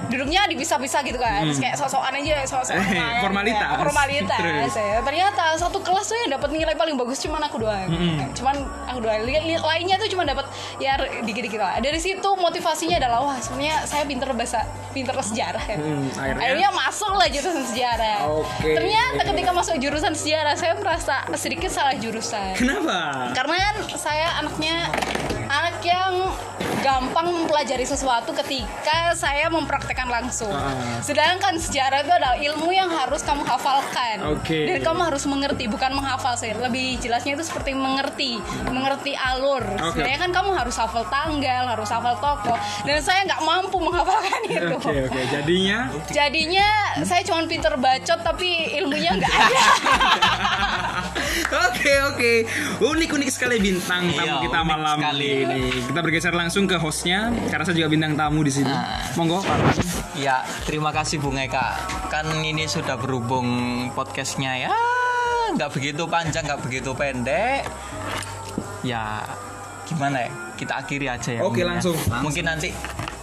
duduknya 0.09 0.49
dipisah-pisah 0.49 1.01
gitu 1.05 1.19
kan, 1.21 1.45
Terus 1.45 1.61
kayak 1.61 1.77
sok-sokan 1.77 2.13
aja, 2.17 2.45
sok-sokan. 2.49 2.81
Hmm. 2.81 2.97
Eh, 2.97 3.01
main, 3.01 3.21
formalitas. 3.23 3.69
ya. 3.69 3.77
Formalitas. 3.79 4.73
Ya. 4.75 4.99
Ternyata 5.05 5.43
satu 5.61 5.79
kelas 5.85 6.07
tuh 6.09 6.17
yang 6.27 6.31
dapat 6.37 6.49
nilai 6.53 6.75
paling 6.75 6.97
bagus 6.97 7.21
cuman 7.23 7.41
aku 7.45 7.57
doang. 7.63 7.89
Hmm. 7.89 8.29
Cuman 8.33 8.57
aku 8.89 8.99
doang. 9.05 9.21
Lainnya 9.69 9.97
tuh 10.01 10.09
cuma 10.09 10.25
dapat 10.25 10.49
ya 10.81 10.97
dikit-dikit 11.23 11.61
lah. 11.61 11.79
Dari 11.79 12.01
situ 12.01 12.29
motivasinya 12.37 12.97
adalah 12.99 13.21
wah 13.25 13.39
sebenarnya 13.39 13.85
saya 13.85 14.03
pinter 14.09 14.33
bahasa, 14.33 14.65
pinter 14.97 15.15
sejarah 15.19 15.65
ya. 15.69 15.77
Hmm, 15.77 16.09
akhirnya? 16.17 16.43
akhirnya 16.43 16.71
masuk 16.73 17.13
lah 17.15 17.29
jurusan 17.29 17.65
sejarah. 17.69 18.19
Oke. 18.29 18.71
Ternyata 18.75 19.21
ketika 19.35 19.51
masuk 19.53 19.75
jurusan 19.79 20.13
sejarah 20.17 20.55
saya 20.57 20.73
merasa 20.79 21.17
sedikit 21.37 21.71
salah 21.71 21.95
jurusan 21.99 22.57
Kenapa? 22.57 23.31
karena 23.37 23.57
kan 23.61 23.77
saya 23.95 24.41
anaknya 24.41 24.89
anak 25.49 25.77
yang 25.85 26.33
gampang 26.81 27.27
mempelajari 27.31 27.85
sesuatu 27.85 28.31
ketika 28.33 29.13
saya 29.15 29.51
mempraktekkan 29.51 30.09
langsung. 30.09 30.53
Ah. 30.53 31.01
Sedangkan 31.03 31.57
sejarah 31.59 32.05
itu 32.05 32.13
adalah 32.13 32.37
ilmu 32.39 32.71
yang 32.73 32.91
harus 32.91 33.23
kamu 33.23 33.43
hafalkan 33.45 34.23
Oke. 34.35 34.69
dan 34.69 34.79
kamu 34.83 35.01
harus 35.13 35.25
mengerti, 35.27 35.65
bukan 35.67 35.93
menghafal 35.95 36.35
sih. 36.39 36.55
Lebih 36.55 36.99
jelasnya 37.03 37.39
itu 37.39 37.45
seperti 37.45 37.75
mengerti, 37.75 38.39
mengerti 38.71 39.15
alur. 39.15 39.63
Sebenarnya 39.93 40.19
kan 40.19 40.31
kamu 40.35 40.51
harus 40.55 40.77
hafal 40.79 41.05
tanggal, 41.07 41.65
harus 41.75 41.89
hafal 41.91 42.15
tokoh, 42.19 42.57
dan 42.85 42.99
saya 43.03 43.27
nggak 43.27 43.43
mampu 43.43 43.77
menghafalkan 43.79 44.41
itu. 44.49 44.77
Oke 44.79 44.99
oke. 45.07 45.21
Jadinya 45.29 45.79
Jadinya 46.09 46.69
saya 47.05 47.23
cuma 47.23 47.45
pinter 47.47 47.75
bacot 47.79 48.21
tapi 48.25 48.75
ilmunya 48.79 49.17
nggak 49.17 49.35
ada. 49.35 49.63
Oke 51.49 51.95
oke 52.05 52.33
unik 52.81 53.11
unik 53.13 53.31
sekali 53.31 53.57
bintang 53.59 54.11
tamu 54.11 54.19
Iya, 54.21 54.35
kita 54.43 54.61
malam 54.61 54.99
sekali. 54.99 55.31
ini. 55.43 55.61
Kita 55.87 56.01
bergeser 56.01 56.35
langsung 56.35 56.65
ke 56.65 56.77
hostnya 56.77 57.31
karena 57.47 57.63
saya 57.63 57.77
juga 57.77 57.89
bintang 57.89 58.13
tamu 58.15 58.41
di 58.41 58.51
sini. 58.51 58.69
Nah. 58.69 59.15
Monggo 59.15 59.41
Pak. 59.41 59.59
Ya, 60.15 60.43
terima 60.65 60.91
kasih 60.91 61.19
Bung 61.19 61.37
Eka. 61.37 61.79
Kan 62.09 62.43
ini 62.43 62.67
sudah 62.67 62.97
berhubung 62.97 63.47
podcastnya 63.93 64.59
ya, 64.61 64.73
nggak 65.55 65.71
begitu 65.71 66.03
panjang, 66.05 66.43
nggak 66.43 66.61
begitu 66.61 66.91
pendek. 66.93 67.63
Ya, 68.81 69.23
gimana 69.85 70.27
ya? 70.27 70.31
Kita 70.55 70.73
akhiri 70.77 71.07
aja 71.07 71.31
ya. 71.33 71.41
Oke, 71.41 71.63
mungkin 71.63 71.63
ya. 71.63 71.71
langsung. 71.71 71.97
Mungkin 72.21 72.45
nanti 72.45 72.69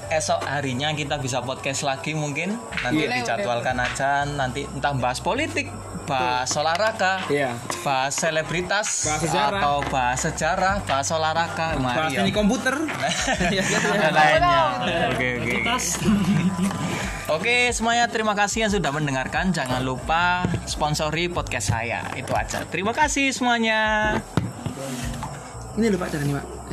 esok 0.07 0.39
harinya 0.41 0.93
kita 0.93 1.17
bisa 1.17 1.41
podcast 1.41 1.83
lagi 1.83 2.13
mungkin. 2.13 2.55
Nanti 2.79 3.03
Iya. 3.03 3.19
dijadwalkan 3.19 3.75
aja. 3.75 4.23
Nanti 4.23 4.63
entah 4.65 4.93
bahas 4.93 5.19
politik, 5.19 5.67
bahas 6.05 6.49
olahraga, 6.53 7.25
Iya. 7.27 7.57
bahas 7.81 8.13
selebritas, 8.13 8.87
Bahas 9.03 9.21
sejarah. 9.21 9.59
atau 9.61 9.75
bahas 9.89 10.19
sejarah, 10.21 10.75
bahas 10.85 11.09
olahraga. 11.09 11.67
Bahas 11.77 12.13
ya. 12.13 12.21
ini 12.21 12.31
komputer. 12.31 12.77
dan 12.77 14.13
lainnya. 14.17 14.57
Oke 15.11 15.27
oke. 15.41 15.53
Oke 17.25 17.55
semuanya 17.73 18.05
terima 18.05 18.37
kasih 18.37 18.69
yang 18.69 18.71
sudah 18.71 18.93
mendengarkan. 18.93 19.49
Jangan 19.49 19.81
lupa 19.81 20.45
sponsori 20.65 21.25
podcast 21.27 21.73
saya. 21.73 22.05
Itu 22.13 22.31
aja. 22.31 22.61
Terima 22.69 22.93
kasih 22.93 23.33
semuanya. 23.33 24.13
ini 25.75 25.91
lho 25.91 25.97
Pak 25.97 26.07
caranya 26.07 26.39
Pak. 26.39 26.64